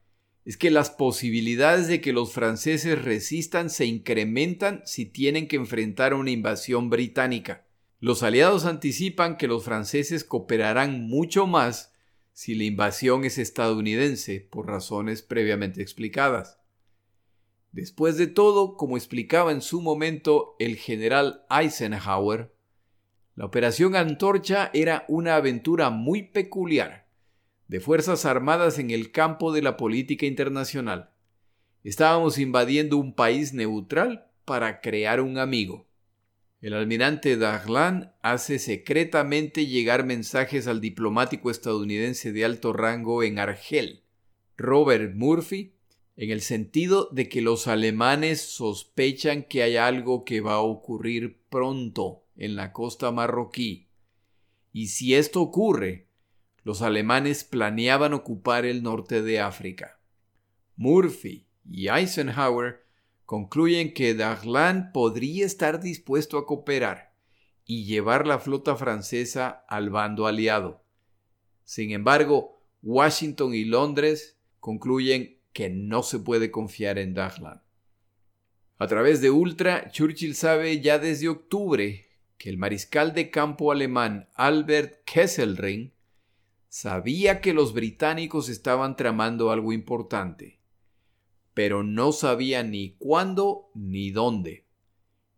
es 0.48 0.56
que 0.56 0.72
las 0.72 0.90
posibilidades 0.90 1.90
de 1.90 2.00
que 2.00 2.14
los 2.14 2.32
franceses 2.32 3.04
resistan 3.04 3.70
se 3.70 3.86
incrementan 3.86 4.82
si 4.86 5.06
tienen 5.06 5.50
que 5.50 5.58
enfrentar 5.58 6.14
una 6.14 6.32
invasión 6.32 6.90
británica. 6.90 7.68
Los 8.00 8.24
aliados 8.24 8.64
anticipan 8.64 9.36
que 9.36 9.50
los 9.50 9.66
franceses 9.66 10.24
cooperarán 10.24 11.06
mucho 11.06 11.48
más 11.48 11.94
si 12.32 12.56
la 12.56 12.64
invasión 12.64 13.26
es 13.26 13.38
estadounidense, 13.38 14.40
por 14.40 14.68
razones 14.68 15.22
previamente 15.22 15.82
explicadas. 15.82 16.62
Después 17.74 18.16
de 18.16 18.28
todo, 18.28 18.78
como 18.78 18.96
explicaba 18.96 19.52
en 19.52 19.60
su 19.62 19.82
momento 19.82 20.56
el 20.60 20.78
general 20.78 21.44
Eisenhower, 21.50 22.56
la 23.36 23.44
Operación 23.44 23.98
Antorcha 23.98 24.72
era 24.74 25.04
una 25.10 25.36
aventura 25.36 25.90
muy 25.90 26.24
peculiar 26.24 27.07
de 27.68 27.80
Fuerzas 27.80 28.26
Armadas 28.26 28.80
en 28.80 28.92
el 28.92 29.12
campo 29.12 29.52
de 29.52 29.62
la 29.62 29.78
política 29.78 30.26
internacional. 30.26 31.10
Estábamos 31.84 32.38
invadiendo 32.38 32.98
un 32.98 33.14
país 33.14 33.54
neutral 33.54 34.28
para 34.46 34.82
crear 34.82 35.22
un 35.22 35.38
amigo. 35.38 35.88
El 36.62 36.74
almirante 36.74 37.38
Darlan 37.38 38.14
hace 38.22 38.58
secretamente 38.58 39.68
llegar 39.68 40.06
mensajes 40.06 40.68
al 40.68 40.82
diplomático 40.82 41.52
estadounidense 41.52 42.32
de 42.32 42.46
alto 42.46 42.74
rango 42.74 43.22
en 43.22 43.38
Argel, 43.38 44.02
Robert 44.58 45.14
Murphy, 45.14 45.74
en 46.16 46.32
el 46.32 46.42
sentido 46.42 47.10
de 47.12 47.30
que 47.30 47.42
los 47.42 47.68
alemanes 47.68 48.42
sospechan 48.42 49.44
que 49.44 49.62
hay 49.62 49.76
algo 49.76 50.26
que 50.26 50.42
va 50.42 50.54
a 50.54 50.62
ocurrir 50.62 51.38
pronto 51.50 52.24
en 52.36 52.56
la 52.56 52.74
costa 52.74 53.12
marroquí. 53.12 53.88
Y 54.74 54.88
si 54.88 55.14
esto 55.14 55.42
ocurre, 55.42 56.07
los 56.68 56.82
alemanes 56.82 57.46
planeaban 57.46 58.12
ocupar 58.12 58.66
el 58.66 58.84
norte 58.84 59.22
de 59.22 59.40
África. 59.40 60.02
Murphy 60.76 61.48
y 61.64 61.88
Eisenhower 61.88 62.84
concluyen 63.26 63.94
que 63.94 64.14
Darlan 64.14 64.92
podría 64.92 65.46
estar 65.46 65.80
dispuesto 65.80 66.38
a 66.38 66.46
cooperar 66.46 67.14
y 67.64 67.86
llevar 67.86 68.28
la 68.28 68.38
flota 68.40 68.76
francesa 68.76 69.64
al 69.70 69.92
bando 69.92 70.28
aliado. 70.28 70.84
Sin 71.64 71.92
embargo, 71.92 72.60
Washington 72.84 73.56
y 73.56 73.64
Londres 73.64 74.38
concluyen 74.60 75.38
que 75.54 75.70
no 75.70 76.04
se 76.04 76.20
puede 76.20 76.52
confiar 76.52 76.98
en 76.98 77.14
Darlan. 77.14 77.62
A 78.78 78.88
través 78.88 79.22
de 79.22 79.32
Ultra, 79.32 79.90
Churchill 79.90 80.36
sabe 80.36 80.82
ya 80.82 81.00
desde 81.00 81.30
octubre 81.30 82.10
que 82.38 82.50
el 82.50 82.58
mariscal 82.58 83.14
de 83.14 83.32
campo 83.32 83.72
alemán 83.72 84.28
Albert 84.34 85.06
Kesselring 85.06 85.94
Sabía 86.70 87.40
que 87.42 87.54
los 87.54 87.74
británicos 87.74 88.50
estaban 88.50 88.96
tramando 88.96 89.52
algo 89.52 89.72
importante, 89.72 90.60
pero 91.54 91.84
no 91.84 92.12
sabía 92.12 92.64
ni 92.64 92.96
cuándo 92.98 93.72
ni 93.74 94.12
dónde. 94.12 94.66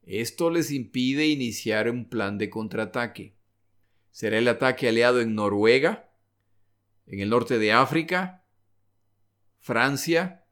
Esto 0.04 0.50
les 0.50 0.72
impide 0.72 1.28
iniciar 1.28 1.90
un 1.90 2.10
plan 2.10 2.38
de 2.40 2.50
contraataque. 2.50 3.36
¿Será 4.12 4.40
el 4.40 4.48
ataque 4.48 4.90
aliado 4.90 5.22
en 5.22 5.36
Noruega? 5.36 6.12
¿En 7.06 7.20
el 7.20 7.30
norte 7.30 7.60
de 7.60 7.74
África? 7.74 8.44
¿Francia? 9.60 10.46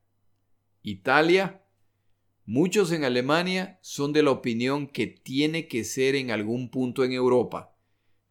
¿Italia? 0.83 1.63
Muchos 2.45 2.91
en 2.91 3.03
Alemania 3.03 3.79
son 3.81 4.13
de 4.13 4.23
la 4.23 4.31
opinión 4.31 4.87
que 4.87 5.07
tiene 5.07 5.67
que 5.67 5.83
ser 5.83 6.15
en 6.15 6.31
algún 6.31 6.69
punto 6.69 7.03
en 7.03 7.11
Europa. 7.11 7.75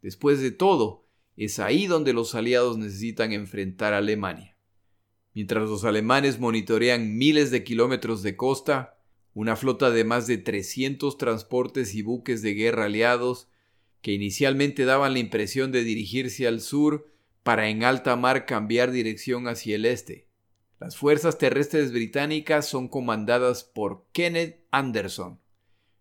Después 0.00 0.40
de 0.40 0.52
todo, 0.52 1.05
es 1.36 1.58
ahí 1.58 1.86
donde 1.86 2.12
los 2.12 2.34
aliados 2.34 2.78
necesitan 2.78 3.32
enfrentar 3.32 3.92
a 3.92 3.98
Alemania. 3.98 4.56
Mientras 5.34 5.68
los 5.68 5.84
alemanes 5.84 6.40
monitorean 6.40 7.18
miles 7.18 7.50
de 7.50 7.62
kilómetros 7.62 8.22
de 8.22 8.36
costa, 8.36 8.96
una 9.34 9.54
flota 9.54 9.90
de 9.90 10.02
más 10.04 10.26
de 10.26 10.38
300 10.38 11.18
transportes 11.18 11.94
y 11.94 12.00
buques 12.00 12.40
de 12.40 12.54
guerra 12.54 12.86
aliados, 12.86 13.48
que 14.00 14.12
inicialmente 14.12 14.86
daban 14.86 15.12
la 15.12 15.18
impresión 15.18 15.72
de 15.72 15.84
dirigirse 15.84 16.46
al 16.46 16.62
sur 16.62 17.12
para 17.42 17.68
en 17.68 17.84
alta 17.84 18.16
mar 18.16 18.46
cambiar 18.46 18.92
dirección 18.92 19.46
hacia 19.46 19.76
el 19.76 19.84
este. 19.84 20.26
Las 20.80 20.96
fuerzas 20.96 21.36
terrestres 21.36 21.92
británicas 21.92 22.66
son 22.66 22.88
comandadas 22.88 23.62
por 23.62 24.06
Kenneth 24.12 24.64
Anderson, 24.70 25.38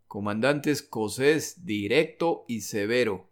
comandante 0.07 0.71
escocés 0.71 1.65
directo 1.65 2.45
y 2.47 2.61
severo, 2.61 3.29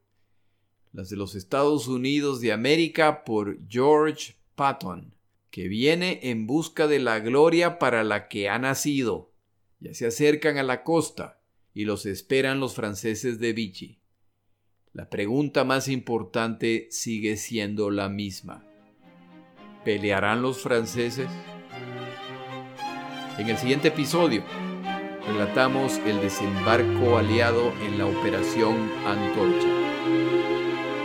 las 0.93 1.09
de 1.09 1.17
los 1.17 1.35
Estados 1.35 1.87
Unidos 1.87 2.39
de 2.39 2.53
América 2.53 3.23
por 3.23 3.57
George 3.67 4.35
Patton, 4.55 5.15
que 5.49 5.67
viene 5.67 6.19
en 6.23 6.47
busca 6.47 6.87
de 6.87 6.99
la 6.99 7.19
gloria 7.19 7.79
para 7.79 8.03
la 8.03 8.27
que 8.27 8.47
ha 8.47 8.59
nacido. 8.59 9.33
Ya 9.79 9.93
se 9.95 10.05
acercan 10.05 10.57
a 10.57 10.63
la 10.63 10.83
costa 10.83 11.41
y 11.73 11.85
los 11.85 12.05
esperan 12.05 12.59
los 12.59 12.75
franceses 12.75 13.39
de 13.39 13.53
Vichy. 13.53 13.99
La 14.93 15.09
pregunta 15.09 15.63
más 15.63 15.87
importante 15.87 16.87
sigue 16.91 17.37
siendo 17.37 17.89
la 17.89 18.07
misma. 18.07 18.63
¿Pelearán 19.83 20.43
los 20.43 20.61
franceses? 20.61 21.27
En 23.39 23.49
el 23.49 23.57
siguiente 23.57 23.87
episodio 23.87 24.43
relatamos 25.27 25.97
el 26.05 26.21
desembarco 26.21 27.17
aliado 27.17 27.73
en 27.81 27.97
la 27.97 28.05
Operación 28.05 28.91
Antorcha. 29.05 29.82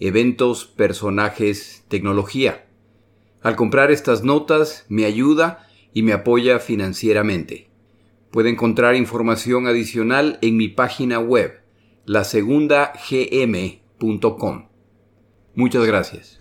eventos, 0.00 0.66
personajes, 0.66 1.84
tecnología. 1.88 2.66
Al 3.42 3.56
comprar 3.56 3.90
estas 3.90 4.24
notas 4.24 4.86
me 4.88 5.04
ayuda 5.04 5.68
y 5.92 6.02
me 6.02 6.12
apoya 6.12 6.58
financieramente. 6.58 7.68
Puede 8.30 8.50
encontrar 8.50 8.94
información 8.94 9.66
adicional 9.66 10.38
en 10.42 10.56
mi 10.56 10.68
página 10.68 11.18
web, 11.18 11.60
lasegundagm.com. 12.04 14.68
Muchas 15.54 15.86
gracias. 15.86 16.37